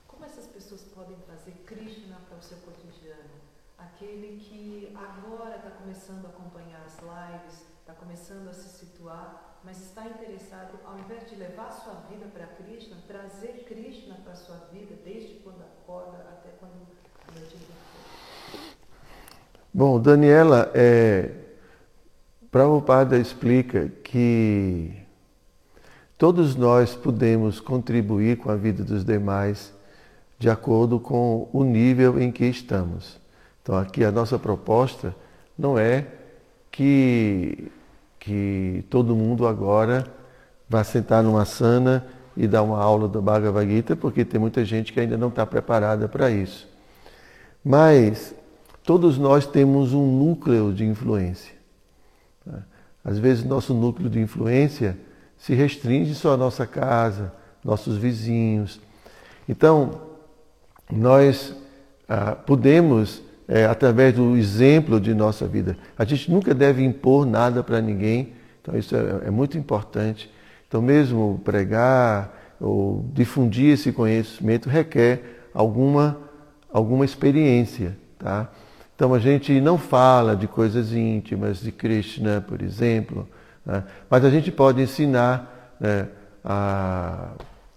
Como 0.08 0.26
essas 0.26 0.48
pessoas 0.48 0.82
podem 0.84 1.16
trazer 1.20 1.52
Krishna 1.68 2.20
para 2.28 2.40
o 2.40 2.42
seu 2.42 2.58
cotidiano? 2.58 3.30
Aquele 3.78 4.40
que 4.40 4.98
agora 4.98 5.58
está 5.58 5.70
começando 5.70 6.26
a 6.26 6.30
acompanhar 6.30 6.82
as 6.84 6.98
lives, 6.98 7.68
está 7.80 7.94
começando 7.94 8.48
a 8.50 8.54
se 8.54 8.68
situar, 8.68 9.60
mas 9.64 9.80
está 9.80 10.08
interessado, 10.08 10.80
ao 10.86 10.98
invés 10.98 11.30
de 11.30 11.36
levar 11.36 11.72
sua 11.72 11.94
vida 12.10 12.26
para 12.34 12.48
Krishna, 12.48 12.98
trazer 13.08 13.64
Krishna 13.66 14.16
para 14.24 14.34
a 14.34 14.36
sua 14.36 14.58
vida, 14.72 14.96
desde 15.04 15.36
quando 15.36 15.62
acorda 15.62 16.18
até 16.30 16.50
quando 16.60 16.88
Bom, 19.72 20.00
Daniela, 20.00 20.72
é, 20.74 21.30
Prabhupada 22.50 23.20
explica 23.20 23.92
que 24.04 24.92
todos 26.18 26.56
nós 26.56 26.96
podemos 26.96 27.60
contribuir 27.60 28.38
com 28.38 28.50
a 28.50 28.56
vida 28.56 28.84
dos 28.84 29.06
demais 29.06 29.72
de 30.40 30.50
acordo 30.50 31.00
com 31.00 31.48
o 31.54 31.64
nível 31.64 32.20
em 32.20 32.32
que 32.32 32.46
estamos. 32.46 33.20
Então, 33.62 33.78
aqui 33.78 34.04
a 34.04 34.12
nossa 34.12 34.40
proposta 34.40 35.16
não 35.56 35.78
é 35.78 36.08
que, 36.72 37.72
que 38.20 38.84
todo 38.90 39.16
mundo 39.16 39.46
agora 39.46 40.04
vá 40.68 40.84
sentar 40.84 41.22
numa 41.22 41.46
sana 41.46 42.08
e 42.36 42.48
dar 42.48 42.64
uma 42.64 42.80
aula 42.82 43.08
do 43.08 43.22
Bhagavad 43.22 43.70
Gita, 43.70 43.96
porque 43.96 44.26
tem 44.26 44.40
muita 44.40 44.66
gente 44.66 44.92
que 44.92 45.00
ainda 45.00 45.16
não 45.16 45.28
está 45.28 45.46
preparada 45.46 46.08
para 46.08 46.32
isso. 46.32 46.68
Mas 47.64 48.34
todos 48.90 49.20
nós 49.20 49.46
temos 49.46 49.94
um 49.94 50.04
núcleo 50.04 50.74
de 50.74 50.84
influência. 50.84 51.54
Às 53.06 53.20
vezes, 53.20 53.44
nosso 53.44 53.72
núcleo 53.72 54.10
de 54.10 54.20
influência 54.20 54.98
se 55.38 55.54
restringe 55.54 56.16
só 56.16 56.34
à 56.34 56.38
nossa 56.38 56.66
casa, 56.66 57.32
nossos 57.64 57.98
vizinhos. 57.98 58.82
Então, 59.48 60.02
nós 60.92 61.54
ah, 62.08 62.32
podemos, 62.32 63.22
é, 63.48 63.64
através 63.66 64.16
do 64.16 64.36
exemplo 64.36 65.00
de 65.00 65.14
nossa 65.14 65.48
vida, 65.48 65.78
a 65.96 66.04
gente 66.04 66.32
nunca 66.32 66.56
deve 66.56 66.84
impor 66.84 67.28
nada 67.28 67.62
para 67.62 67.80
ninguém, 67.80 68.34
então 68.60 68.76
isso 68.76 68.96
é, 68.96 69.28
é 69.28 69.30
muito 69.30 69.56
importante. 69.56 70.32
Então, 70.68 70.82
mesmo 70.82 71.40
pregar 71.46 72.56
ou 72.60 73.06
difundir 73.14 73.74
esse 73.74 73.92
conhecimento 73.92 74.68
requer 74.68 75.48
alguma 75.54 76.18
alguma 76.74 77.06
experiência, 77.06 77.96
tá? 78.18 78.50
Então 79.00 79.14
a 79.14 79.20
gente 79.20 79.62
não 79.62 79.78
fala 79.78 80.36
de 80.36 80.46
coisas 80.46 80.92
íntimas 80.92 81.62
de 81.62 81.72
Krishna, 81.72 82.44
por 82.46 82.62
exemplo, 82.62 83.26
né? 83.66 83.86
mas 84.10 84.26
a 84.26 84.30
gente 84.30 84.52
pode 84.52 84.82
ensinar 84.82 85.78
né, 85.80 86.10
a... 86.44 87.30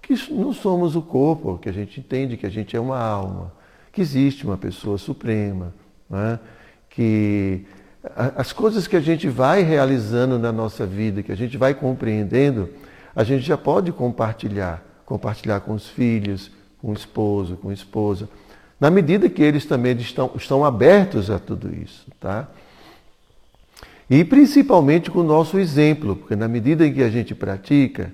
que 0.02 0.16
não 0.32 0.52
somos 0.52 0.96
o 0.96 1.00
corpo, 1.00 1.58
que 1.58 1.68
a 1.68 1.72
gente 1.72 2.00
entende 2.00 2.36
que 2.36 2.44
a 2.44 2.50
gente 2.50 2.76
é 2.76 2.80
uma 2.80 2.98
alma, 2.98 3.52
que 3.92 4.00
existe 4.00 4.44
uma 4.44 4.56
pessoa 4.56 4.98
suprema, 4.98 5.72
né? 6.10 6.40
que 6.90 7.66
as 8.36 8.52
coisas 8.52 8.88
que 8.88 8.96
a 8.96 9.00
gente 9.00 9.28
vai 9.28 9.62
realizando 9.62 10.40
na 10.40 10.50
nossa 10.50 10.84
vida, 10.84 11.22
que 11.22 11.30
a 11.30 11.36
gente 11.36 11.56
vai 11.56 11.72
compreendendo, 11.72 12.68
a 13.14 13.22
gente 13.22 13.46
já 13.46 13.56
pode 13.56 13.92
compartilhar, 13.92 14.84
compartilhar 15.06 15.60
com 15.60 15.72
os 15.74 15.86
filhos, 15.88 16.50
com 16.80 16.90
o 16.90 16.94
esposo, 16.94 17.56
com 17.58 17.68
a 17.68 17.72
esposa 17.72 18.28
na 18.82 18.90
medida 18.90 19.28
que 19.28 19.40
eles 19.40 19.64
também 19.64 19.96
estão, 19.98 20.32
estão 20.34 20.64
abertos 20.64 21.30
a 21.30 21.38
tudo 21.38 21.72
isso. 21.72 22.04
Tá? 22.18 22.48
E 24.10 24.24
principalmente 24.24 25.08
com 25.08 25.20
o 25.20 25.22
nosso 25.22 25.56
exemplo, 25.56 26.16
porque 26.16 26.34
na 26.34 26.48
medida 26.48 26.84
em 26.84 26.92
que 26.92 27.00
a 27.00 27.08
gente 27.08 27.32
pratica, 27.32 28.12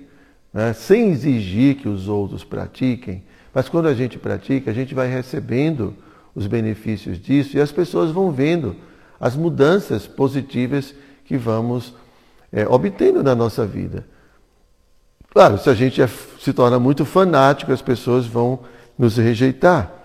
né, 0.53 0.71
sem 0.73 1.09
exigir 1.09 1.77
que 1.77 1.89
os 1.89 2.07
outros 2.07 2.43
pratiquem, 2.43 3.23
mas 3.51 3.67
quando 3.67 3.87
a 3.87 3.95
gente 3.95 4.19
pratica, 4.19 4.69
a 4.69 4.73
gente 4.73 4.93
vai 4.93 5.09
recebendo 5.09 5.95
os 6.35 6.45
benefícios 6.45 7.19
disso 7.19 7.57
e 7.57 7.59
as 7.59 7.71
pessoas 7.71 8.11
vão 8.11 8.31
vendo 8.31 8.75
as 9.19 9.35
mudanças 9.35 10.05
positivas 10.05 10.93
que 11.25 11.35
vamos 11.35 11.95
é, 12.53 12.67
obtendo 12.67 13.23
na 13.23 13.33
nossa 13.33 13.65
vida. 13.65 14.05
Claro, 15.31 15.57
se 15.57 15.67
a 15.67 15.73
gente 15.73 15.99
é, 15.99 16.07
se 16.39 16.53
torna 16.53 16.77
muito 16.77 17.05
fanático, 17.05 17.71
as 17.71 17.81
pessoas 17.81 18.27
vão 18.27 18.59
nos 18.99 19.17
rejeitar. 19.17 19.95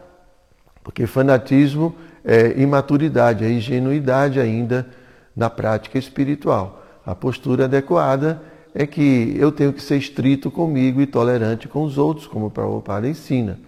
Porque 0.84 1.06
fanatismo 1.06 1.96
é 2.22 2.60
imaturidade, 2.60 3.44
é 3.44 3.50
ingenuidade 3.50 4.38
ainda 4.38 4.86
na 5.34 5.48
prática 5.48 5.98
espiritual. 5.98 6.84
A 7.04 7.14
postura 7.14 7.64
adequada 7.64 8.40
é 8.74 8.86
que 8.86 9.34
eu 9.38 9.50
tenho 9.50 9.72
que 9.72 9.82
ser 9.82 9.96
estrito 9.96 10.50
comigo 10.50 11.00
e 11.00 11.06
tolerante 11.06 11.66
com 11.66 11.82
os 11.82 11.96
outros, 11.96 12.26
como 12.26 12.46
o 12.46 12.50
Prabhupada 12.50 13.08
ensina. 13.08 13.58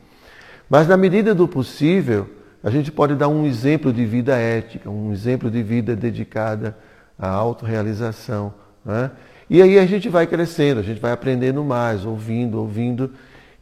Mas 0.69 0.87
na 0.87 0.97
medida 0.97 1.35
do 1.35 1.49
possível, 1.49 2.29
a 2.63 2.71
gente 2.71 2.93
pode 2.93 3.15
dar 3.15 3.29
um 3.29 3.47
exemplo 3.47 3.93
de 3.93 4.05
vida 4.05 4.37
ética, 4.37 4.91
um 4.91 5.13
exemplo 5.13 5.51
de 5.51 5.63
vida 5.63 5.97
dedicada 5.97 6.77
à 7.19 7.29
autorrealização. 7.29 8.53
Né? 8.85 9.11
E 9.49 9.63
aí 9.63 9.79
a 9.79 9.87
gente 9.87 10.09
vai 10.09 10.27
crescendo, 10.27 10.81
a 10.81 10.83
gente 10.83 11.01
vai 11.01 11.13
aprendendo 11.13 11.65
mais, 11.65 12.05
ouvindo, 12.05 12.59
ouvindo, 12.59 13.13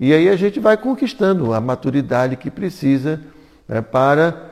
e 0.00 0.12
aí 0.12 0.28
a 0.28 0.36
gente 0.36 0.58
vai 0.58 0.76
conquistando 0.76 1.52
a 1.52 1.60
maturidade 1.60 2.36
que 2.36 2.50
precisa 2.50 3.20
né, 3.68 3.80
para 3.80 4.50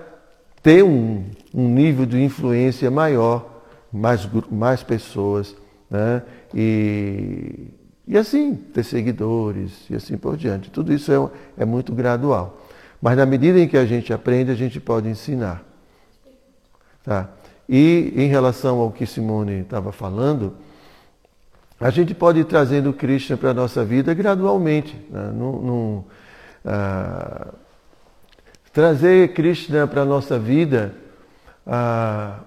ter 0.63 0.83
um, 0.83 1.25
um, 1.55 1.69
nível 1.69 2.07
de 2.07 2.23
influência 2.23 2.91
maior, 2.91 3.63
mais, 3.93 4.29
mais 4.51 4.83
pessoas, 4.83 5.55
né, 5.91 6.23
e, 6.55 7.69
e 8.07 8.17
assim 8.17 8.55
ter 8.55 8.85
seguidores 8.85 9.89
e 9.91 9.95
assim 9.95 10.17
por 10.17 10.37
diante. 10.37 10.71
Tudo 10.71 10.93
isso 10.93 11.13
é, 11.13 11.63
é 11.63 11.65
muito 11.65 11.93
gradual. 11.93 12.61
Mas 13.01 13.17
na 13.17 13.27
medida 13.27 13.59
em 13.59 13.67
que 13.67 13.77
a 13.77 13.85
gente 13.85 14.13
aprende, 14.13 14.51
a 14.51 14.55
gente 14.55 14.79
pode 14.79 15.09
ensinar. 15.09 15.63
Tá? 17.03 17.29
E 17.69 18.13
em 18.17 18.29
relação 18.29 18.79
ao 18.79 18.93
que 18.93 19.05
Simone 19.05 19.61
estava 19.61 19.91
falando, 19.91 20.55
a 21.81 21.91
gente 21.91 22.15
pode 22.15 22.39
ir 22.39 22.45
trazendo 22.45 22.93
Krishna 22.93 23.37
para 23.37 23.51
a 23.51 23.55
nossa 23.55 23.85
vida 23.85 24.15
gradualmente. 24.15 24.97
Né? 25.11 25.33
Ah, 26.65 27.49
Trazer 28.73 29.35
Krishna 29.35 29.87
para 29.87 30.01
a 30.01 30.05
nossa 30.05 30.39
vida 30.39 30.95
ah, 31.67 32.39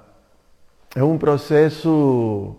é 0.96 1.04
um 1.04 1.20
processo 1.20 2.56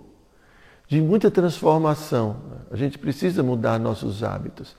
de 0.87 1.01
muita 1.01 1.33
transformação. 1.33 2.37
A 2.71 2.77
gente 2.77 2.97
precisa 2.97 3.43
mudar 3.43 3.81
nossos 3.81 4.23
hábitos. 4.23 4.77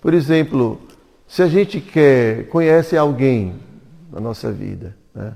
Por 0.00 0.14
exemplo, 0.14 0.80
se 1.28 1.42
a 1.42 1.48
gente 1.48 1.82
quer, 1.82 2.48
conhece 2.48 2.96
alguém 2.96 3.56
na 4.10 4.20
nossa 4.20 4.50
vida, 4.50 4.96
né? 5.14 5.34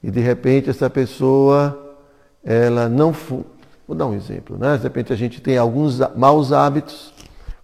e 0.00 0.08
de 0.08 0.20
repente 0.20 0.70
essa 0.70 0.88
pessoa, 0.88 1.96
ela 2.44 2.88
não. 2.88 3.10
Vou 3.10 3.96
dar 3.96 4.06
um 4.06 4.14
exemplo, 4.14 4.56
né? 4.56 4.76
De 4.76 4.84
repente 4.84 5.12
a 5.12 5.16
gente 5.16 5.40
tem 5.40 5.58
alguns 5.58 5.98
maus 6.14 6.52
hábitos, 6.52 7.12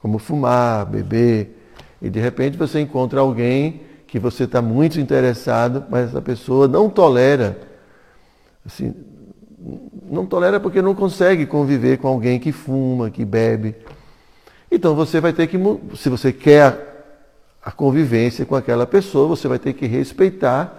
como 0.00 0.18
fumar, 0.18 0.84
beber, 0.84 1.62
e 2.02 2.10
de 2.10 2.18
repente 2.18 2.56
você 2.56 2.80
encontra 2.80 3.20
alguém 3.20 3.93
que 4.14 4.18
você 4.20 4.44
está 4.44 4.62
muito 4.62 5.00
interessado, 5.00 5.86
mas 5.90 6.10
essa 6.10 6.22
pessoa 6.22 6.68
não 6.68 6.88
tolera. 6.88 7.58
Assim, 8.64 8.94
não 10.08 10.24
tolera 10.24 10.60
porque 10.60 10.80
não 10.80 10.94
consegue 10.94 11.44
conviver 11.46 11.98
com 11.98 12.06
alguém 12.06 12.38
que 12.38 12.52
fuma, 12.52 13.10
que 13.10 13.24
bebe. 13.24 13.74
Então 14.70 14.94
você 14.94 15.20
vai 15.20 15.32
ter 15.32 15.48
que, 15.48 15.58
se 15.96 16.08
você 16.08 16.32
quer 16.32 17.16
a 17.60 17.72
convivência 17.72 18.46
com 18.46 18.54
aquela 18.54 18.86
pessoa, 18.86 19.26
você 19.26 19.48
vai 19.48 19.58
ter 19.58 19.72
que 19.72 19.84
respeitar 19.84 20.78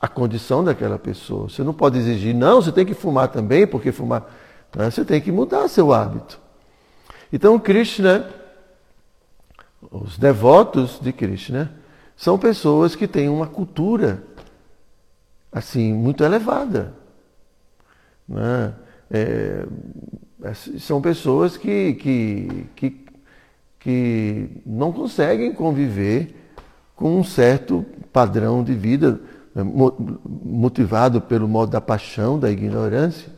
a 0.00 0.06
condição 0.06 0.62
daquela 0.62 1.00
pessoa. 1.00 1.48
Você 1.48 1.64
não 1.64 1.74
pode 1.74 1.98
exigir, 1.98 2.36
não, 2.36 2.62
você 2.62 2.70
tem 2.70 2.86
que 2.86 2.94
fumar 2.94 3.26
também, 3.32 3.66
porque 3.66 3.90
fumar. 3.90 4.32
Não, 4.76 4.88
você 4.88 5.04
tem 5.04 5.20
que 5.20 5.32
mudar 5.32 5.66
seu 5.66 5.92
hábito. 5.92 6.38
Então 7.32 7.58
Krishna, 7.58 8.30
os 9.90 10.16
devotos 10.16 11.00
de 11.02 11.12
Krishna, 11.12 11.75
são 12.16 12.38
pessoas 12.38 12.96
que 12.96 13.06
têm 13.06 13.28
uma 13.28 13.46
cultura 13.46 14.22
assim 15.52 15.92
muito 15.92 16.24
elevada. 16.24 16.94
Né? 18.28 18.74
É, 19.10 19.66
são 20.78 21.00
pessoas 21.00 21.56
que, 21.56 21.94
que, 21.94 22.66
que, 22.74 23.06
que 23.78 24.50
não 24.64 24.92
conseguem 24.92 25.52
conviver 25.52 26.34
com 26.94 27.18
um 27.18 27.24
certo 27.24 27.84
padrão 28.12 28.64
de 28.64 28.74
vida 28.74 29.20
né, 29.54 29.62
motivado 29.64 31.20
pelo 31.20 31.46
modo 31.46 31.70
da 31.70 31.80
paixão, 31.80 32.38
da 32.38 32.50
ignorância. 32.50 33.30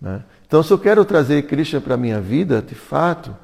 Né? 0.00 0.22
Então, 0.46 0.62
se 0.62 0.72
eu 0.72 0.78
quero 0.78 1.04
trazer 1.04 1.46
Krishna 1.46 1.80
para 1.80 1.94
a 1.94 1.98
minha 1.98 2.20
vida, 2.20 2.62
de 2.62 2.74
fato, 2.74 3.34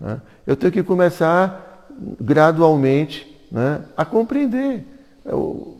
Né? 0.00 0.20
Eu 0.46 0.56
tenho 0.56 0.72
que 0.72 0.82
começar 0.82 1.86
gradualmente 2.20 3.27
né, 3.50 3.82
a 3.96 4.04
compreender 4.04 4.84
é, 5.24 5.34
o, 5.34 5.76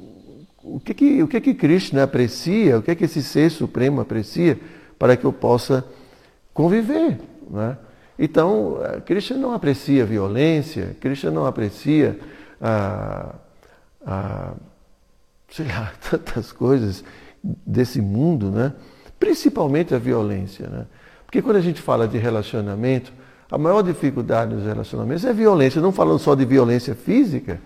o, 0.63 0.81
que, 0.85 0.95
que, 0.95 1.23
o 1.23 1.29
que, 1.29 1.41
que 1.41 1.55
Krishna 1.55 2.03
aprecia, 2.05 2.79
o 2.79 2.83
que, 2.83 2.95
que 2.95 3.05
esse 3.05 3.23
ser 3.23 3.51
supremo 3.51 4.01
aprecia, 4.01 4.59
para 4.99 5.17
que 5.17 5.25
eu 5.25 5.33
possa 5.33 5.85
conviver. 6.53 7.19
Né? 7.49 7.77
Então, 8.19 8.81
eh, 8.83 9.01
Krishna 9.01 9.37
não 9.37 9.53
aprecia 9.55 10.05
violência, 10.05 10.97
Krishna 11.01 11.31
não 11.31 11.47
aprecia, 11.47 12.19
ah, 12.61 13.35
ah, 14.05 14.53
sei 15.51 15.67
lá, 15.67 15.93
tantas 16.11 16.51
coisas 16.51 17.05
desse 17.43 18.01
mundo, 18.01 18.51
né? 18.51 18.73
principalmente 19.21 19.95
a 19.95 19.99
violência. 19.99 20.69
Né? 20.69 20.87
Porque 21.25 21.41
quando 21.41 21.57
a 21.57 21.61
gente 21.61 21.81
fala 21.81 22.09
de 22.09 22.19
relacionamento, 22.19 23.13
a 23.51 23.57
maior 23.57 23.83
dificuldade 23.83 24.55
nos 24.55 24.65
relacionamentos 24.65 25.25
é 25.25 25.33
violência, 25.33 25.81
não 25.81 25.93
falando 25.93 26.19
só 26.19 26.35
de 26.35 26.45
violência 26.45 26.95
física, 26.95 27.61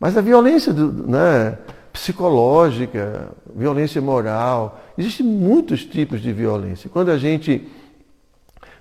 mas 0.00 0.16
a 0.16 0.20
violência 0.20 0.72
né, 0.72 1.56
psicológica, 1.92 3.30
violência 3.54 4.00
moral. 4.00 4.80
Existem 4.96 5.26
muitos 5.26 5.84
tipos 5.84 6.20
de 6.20 6.32
violência. 6.32 6.88
Quando 6.88 7.10
a 7.10 7.18
gente 7.18 7.66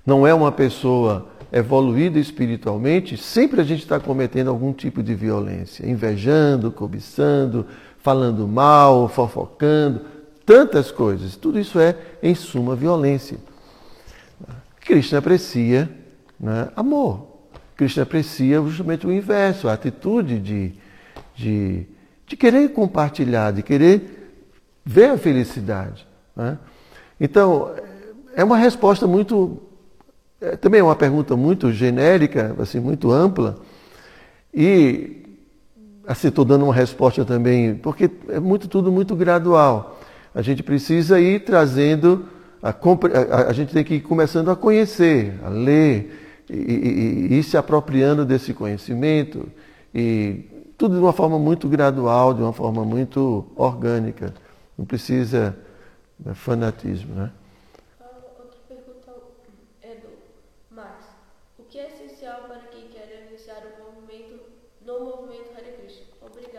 não 0.06 0.26
é 0.26 0.34
uma 0.34 0.52
pessoa 0.52 1.28
evoluída 1.52 2.20
espiritualmente, 2.20 3.18
sempre 3.18 3.62
a 3.62 3.64
gente 3.64 3.82
está 3.82 4.00
cometendo 4.00 4.50
algum 4.50 4.74
tipo 4.74 5.02
de 5.02 5.16
violência, 5.16 5.90
invejando, 5.90 6.72
cobiçando, 6.72 7.66
falando 8.00 8.48
mal, 8.48 9.08
fofocando, 9.08 10.02
tantas 10.46 10.92
coisas. 10.92 11.36
Tudo 11.36 11.60
isso 11.60 11.80
é, 11.80 11.96
em 12.22 12.36
suma, 12.36 12.76
violência. 12.76 13.38
Krishna 14.80 15.20
aprecia 15.20 15.90
né, 16.40 16.70
amor. 16.76 17.38
Krishna 17.76 18.04
aprecia 18.04 18.62
justamente 18.62 19.06
o 19.06 19.12
inverso, 19.12 19.68
a 19.68 19.74
atitude 19.74 20.40
de, 20.40 20.74
de, 21.36 21.86
de 22.26 22.36
querer 22.36 22.70
compartilhar, 22.70 23.52
de 23.52 23.62
querer 23.62 24.34
ver 24.84 25.12
a 25.12 25.18
felicidade. 25.18 26.08
Né? 26.36 26.58
Então, 27.20 27.72
é 28.36 28.44
uma 28.44 28.58
resposta 28.58 29.06
muito 29.06 29.62
é, 30.40 30.56
também 30.56 30.80
é 30.80 30.84
uma 30.84 30.96
pergunta 30.96 31.36
muito 31.36 31.72
genérica, 31.72 32.56
assim, 32.60 32.80
muito 32.80 33.12
ampla. 33.12 33.58
E 34.54 35.24
assim, 36.06 36.30
estou 36.30 36.46
dando 36.46 36.64
uma 36.64 36.74
resposta 36.74 37.26
também, 37.26 37.76
porque 37.76 38.10
é 38.30 38.40
muito 38.40 38.68
tudo 38.68 38.92
muito 38.92 39.16
gradual. 39.16 40.00
A 40.34 40.42
gente 40.42 40.62
precisa 40.62 41.20
ir 41.20 41.44
trazendo, 41.44 42.26
a, 42.62 42.70
a, 42.70 43.50
a 43.50 43.54
gente 43.54 43.74
tem 43.74 43.84
que 43.84 43.96
ir 43.96 44.02
começando 44.02 44.50
a 44.50 44.56
conhecer, 44.56 45.34
a 45.44 45.50
ler, 45.50 46.27
e, 46.50 46.54
e, 46.54 47.28
e 47.34 47.40
ir 47.40 47.44
se 47.44 47.58
apropriando 47.58 48.26
desse 48.26 48.54
conhecimento, 48.54 49.50
e 49.94 50.46
tudo 50.78 50.96
de 50.96 51.02
uma 51.02 51.14
forma 51.14 51.40
muito 51.40 51.68
gradual, 51.68 52.34
de 52.34 52.42
uma 52.42 52.54
forma 52.54 52.86
muito 52.86 53.46
orgânica. 53.56 54.34
Não 54.78 54.86
precisa 54.86 55.58
de 56.20 56.34
fanatismo, 56.34 57.16
né? 57.16 57.32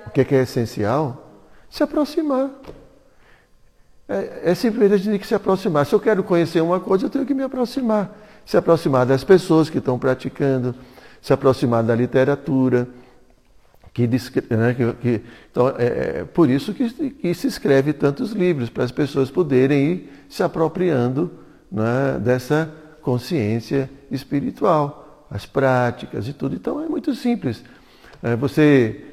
O 0.06 0.10
que 0.10 0.22
é, 0.22 0.24
que 0.24 0.34
é 0.34 0.42
essencial? 0.42 1.30
Se 1.70 1.82
aproximar. 1.82 2.50
É, 4.08 4.50
é 4.50 4.54
simplesmente 4.54 4.94
a 4.94 4.96
gente 4.96 5.10
tem 5.10 5.18
que 5.18 5.26
se 5.26 5.34
aproximar. 5.34 5.84
Se 5.84 5.94
eu 5.94 6.00
quero 6.00 6.22
conhecer 6.22 6.60
uma 6.62 6.80
coisa, 6.80 7.06
eu 7.06 7.10
tenho 7.10 7.26
que 7.26 7.34
me 7.34 7.42
aproximar. 7.42 8.16
Se 8.46 8.56
aproximar 8.56 9.04
das 9.04 9.22
pessoas 9.22 9.68
que 9.68 9.78
estão 9.78 9.98
praticando, 9.98 10.74
se 11.20 11.32
aproximar 11.32 11.82
da 11.82 11.94
literatura. 11.94 12.88
Que, 13.92 14.06
né, 14.06 14.74
que, 14.74 14.92
que 14.94 15.22
então, 15.50 15.68
é, 15.76 16.20
é, 16.20 16.24
por 16.24 16.48
isso 16.48 16.72
que, 16.72 16.88
que, 17.10 17.34
se 17.34 17.48
escreve 17.48 17.92
tantos 17.92 18.30
livros, 18.30 18.70
para 18.70 18.84
as 18.84 18.92
pessoas 18.92 19.28
poderem 19.28 19.92
ir 19.92 20.12
se 20.28 20.42
apropriando 20.42 21.32
né, 21.70 22.16
dessa 22.20 22.72
consciência 23.02 23.90
espiritual, 24.08 25.26
as 25.28 25.44
práticas 25.44 26.28
e 26.28 26.32
tudo. 26.32 26.54
Então 26.54 26.80
é 26.80 26.88
muito 26.88 27.12
simples. 27.14 27.64
É, 28.22 28.36
você 28.36 29.04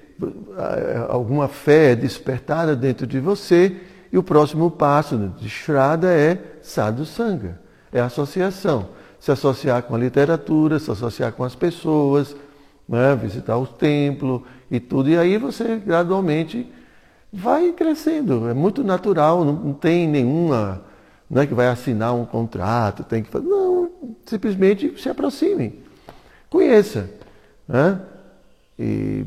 alguma 1.09 1.49
fé 1.49 1.95
despertada 1.95 2.73
dentro 2.75 3.05
de 3.05 3.19
você 3.19 3.75
e 4.15 4.17
o 4.17 4.23
próximo 4.23 4.71
passo 4.71 5.33
de 5.37 5.49
Shraddha 5.49 6.07
é 6.07 6.39
sadhu 6.61 7.05
sangha, 7.05 7.59
é 7.91 7.99
associação. 7.99 8.87
Se 9.19 9.29
associar 9.29 9.83
com 9.83 9.93
a 9.93 9.97
literatura, 9.97 10.79
se 10.79 10.89
associar 10.89 11.33
com 11.33 11.43
as 11.43 11.53
pessoas, 11.53 12.33
né, 12.87 13.13
visitar 13.13 13.57
o 13.57 13.67
templo 13.67 14.45
e 14.71 14.79
tudo. 14.79 15.09
E 15.09 15.17
aí 15.17 15.37
você 15.37 15.75
gradualmente 15.77 16.65
vai 17.33 17.73
crescendo. 17.73 18.47
É 18.47 18.53
muito 18.53 18.85
natural, 18.85 19.43
não, 19.43 19.51
não 19.51 19.73
tem 19.73 20.07
nenhuma 20.07 20.81
não 21.29 21.41
é 21.41 21.45
que 21.45 21.53
vai 21.53 21.67
assinar 21.67 22.15
um 22.15 22.23
contrato, 22.23 23.03
tem 23.03 23.21
que 23.21 23.29
fazer. 23.29 23.45
Não, 23.45 23.91
simplesmente 24.25 24.93
se 24.97 25.09
aproxime. 25.09 25.83
Conheça. 26.49 27.09
Né? 27.67 27.99
E 28.79 29.25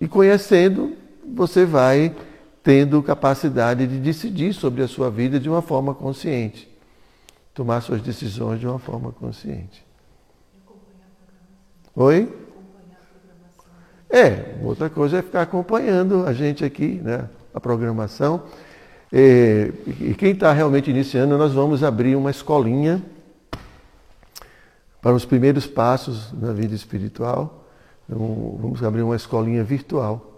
e 0.00 0.08
conhecendo, 0.08 0.92
você 1.34 1.64
vai 1.64 2.14
tendo 2.64 3.02
capacidade 3.02 3.86
de 3.86 3.98
decidir 3.98 4.54
sobre 4.54 4.82
a 4.82 4.88
sua 4.88 5.10
vida 5.10 5.38
de 5.38 5.50
uma 5.50 5.60
forma 5.60 5.94
consciente. 5.94 6.66
Tomar 7.52 7.82
suas 7.82 8.00
decisões 8.00 8.58
de 8.58 8.66
uma 8.66 8.78
forma 8.78 9.12
consciente. 9.12 9.84
Oi? 11.94 12.34
É, 14.08 14.56
outra 14.62 14.88
coisa 14.88 15.18
é 15.18 15.22
ficar 15.22 15.42
acompanhando 15.42 16.26
a 16.26 16.32
gente 16.32 16.64
aqui, 16.64 17.00
né? 17.04 17.28
A 17.52 17.60
programação. 17.60 18.44
E, 19.12 19.70
e 20.00 20.14
quem 20.14 20.32
está 20.32 20.50
realmente 20.52 20.90
iniciando, 20.90 21.36
nós 21.36 21.52
vamos 21.52 21.84
abrir 21.84 22.16
uma 22.16 22.30
escolinha 22.30 23.04
para 25.02 25.12
os 25.12 25.26
primeiros 25.26 25.66
passos 25.66 26.32
na 26.32 26.52
vida 26.52 26.74
espiritual. 26.74 27.66
Então, 28.08 28.56
vamos 28.58 28.82
abrir 28.82 29.02
uma 29.02 29.16
escolinha 29.16 29.62
virtual, 29.62 30.33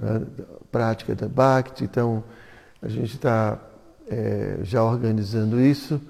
né, 0.00 0.22
prática 0.70 1.14
da 1.14 1.28
Bhakti. 1.28 1.84
Então, 1.84 2.24
a 2.82 2.88
gente 2.88 3.14
está 3.14 3.58
é, 4.08 4.58
já 4.62 4.82
organizando 4.82 5.60
isso. 5.60 6.00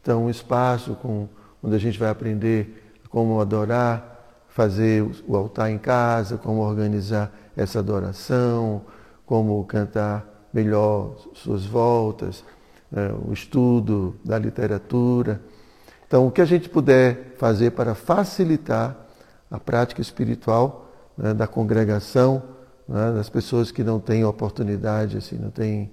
Então, 0.00 0.26
um 0.26 0.30
espaço 0.30 0.94
com, 0.94 1.28
onde 1.62 1.74
a 1.74 1.78
gente 1.78 1.98
vai 1.98 2.08
aprender 2.08 2.92
como 3.10 3.40
adorar, 3.40 4.46
fazer 4.48 5.04
o 5.26 5.36
altar 5.36 5.70
em 5.70 5.78
casa, 5.78 6.38
como 6.38 6.60
organizar 6.60 7.32
essa 7.56 7.80
adoração, 7.80 8.82
como 9.26 9.62
cantar 9.64 10.48
melhor 10.52 11.16
suas 11.34 11.64
voltas, 11.64 12.44
né, 12.90 13.12
o 13.26 13.32
estudo 13.32 14.16
da 14.24 14.38
literatura. 14.38 15.40
Então, 16.06 16.26
o 16.26 16.30
que 16.30 16.40
a 16.40 16.44
gente 16.44 16.68
puder 16.68 17.34
fazer 17.38 17.72
para 17.72 17.94
facilitar 17.94 18.96
a 19.50 19.58
prática 19.58 20.00
espiritual 20.00 20.90
né, 21.16 21.34
da 21.34 21.46
congregação, 21.46 22.42
né, 22.90 23.12
das 23.12 23.28
pessoas 23.28 23.70
que 23.70 23.84
não 23.84 24.00
têm 24.00 24.24
oportunidade, 24.24 25.16
assim, 25.16 25.36
não 25.36 25.50
têm 25.50 25.92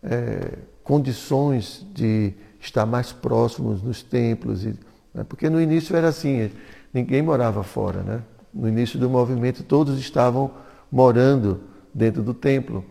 é, 0.00 0.58
condições 0.84 1.84
de 1.92 2.32
estar 2.60 2.86
mais 2.86 3.12
próximos 3.12 3.82
nos 3.82 4.00
templos. 4.00 4.64
E, 4.64 4.78
né, 5.12 5.24
porque 5.28 5.50
no 5.50 5.60
início 5.60 5.96
era 5.96 6.08
assim, 6.08 6.52
ninguém 6.94 7.20
morava 7.20 7.64
fora. 7.64 8.02
Né? 8.02 8.22
No 8.54 8.68
início 8.68 8.96
do 8.96 9.10
movimento 9.10 9.64
todos 9.64 9.98
estavam 9.98 10.52
morando 10.90 11.62
dentro 11.92 12.22
do 12.22 12.32
templo. 12.32 12.84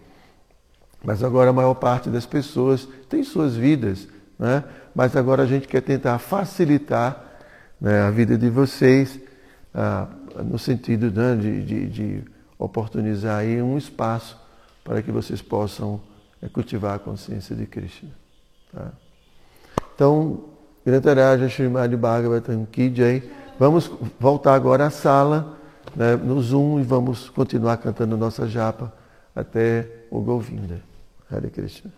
Mas 1.01 1.23
agora 1.23 1.51
a 1.51 1.53
maior 1.53 1.75
parte 1.75 2.09
das 2.09 2.25
pessoas 2.25 2.89
tem 3.07 3.23
suas 3.23 3.55
vidas, 3.55 4.09
né? 4.37 4.65
mas 4.93 5.15
agora 5.15 5.43
a 5.43 5.45
gente 5.45 5.65
quer 5.65 5.81
tentar 5.81 6.19
facilitar 6.19 7.23
né, 7.79 8.01
a 8.01 8.11
vida 8.11 8.37
de 8.37 8.49
vocês 8.49 9.17
ah, 9.73 10.07
no 10.43 10.59
sentido 10.59 11.09
né, 11.11 11.35
de, 11.35 11.63
de, 11.63 11.87
de, 11.87 12.23
oportunizar 12.57 13.39
aí 13.39 13.61
um 13.61 13.77
espaço 13.77 14.37
para 14.83 15.01
que 15.01 15.11
vocês 15.11 15.41
possam 15.41 15.99
é, 16.41 16.47
cultivar 16.47 16.95
a 16.95 16.99
consciência 16.99 17.55
de 17.55 17.65
Krishna. 17.65 18.09
Tá? 18.73 18.91
Então, 19.93 20.45
Grantaraja 20.85 21.49
Srimad 21.49 21.93
Bhagavatam 21.95 22.65
Ki 22.65 22.93
Jai. 22.95 23.23
Vamos 23.59 23.91
voltar 24.19 24.53
agora 24.53 24.85
à 24.85 24.89
sala, 24.89 25.57
né, 25.95 26.15
no 26.15 26.41
Zoom, 26.41 26.79
e 26.79 26.83
vamos 26.83 27.29
continuar 27.29 27.77
cantando 27.77 28.15
nossa 28.15 28.47
japa 28.47 28.93
até 29.35 30.05
o 30.09 30.21
Govinda. 30.21 30.79
Hare 31.29 31.49
Krishna. 31.49 31.91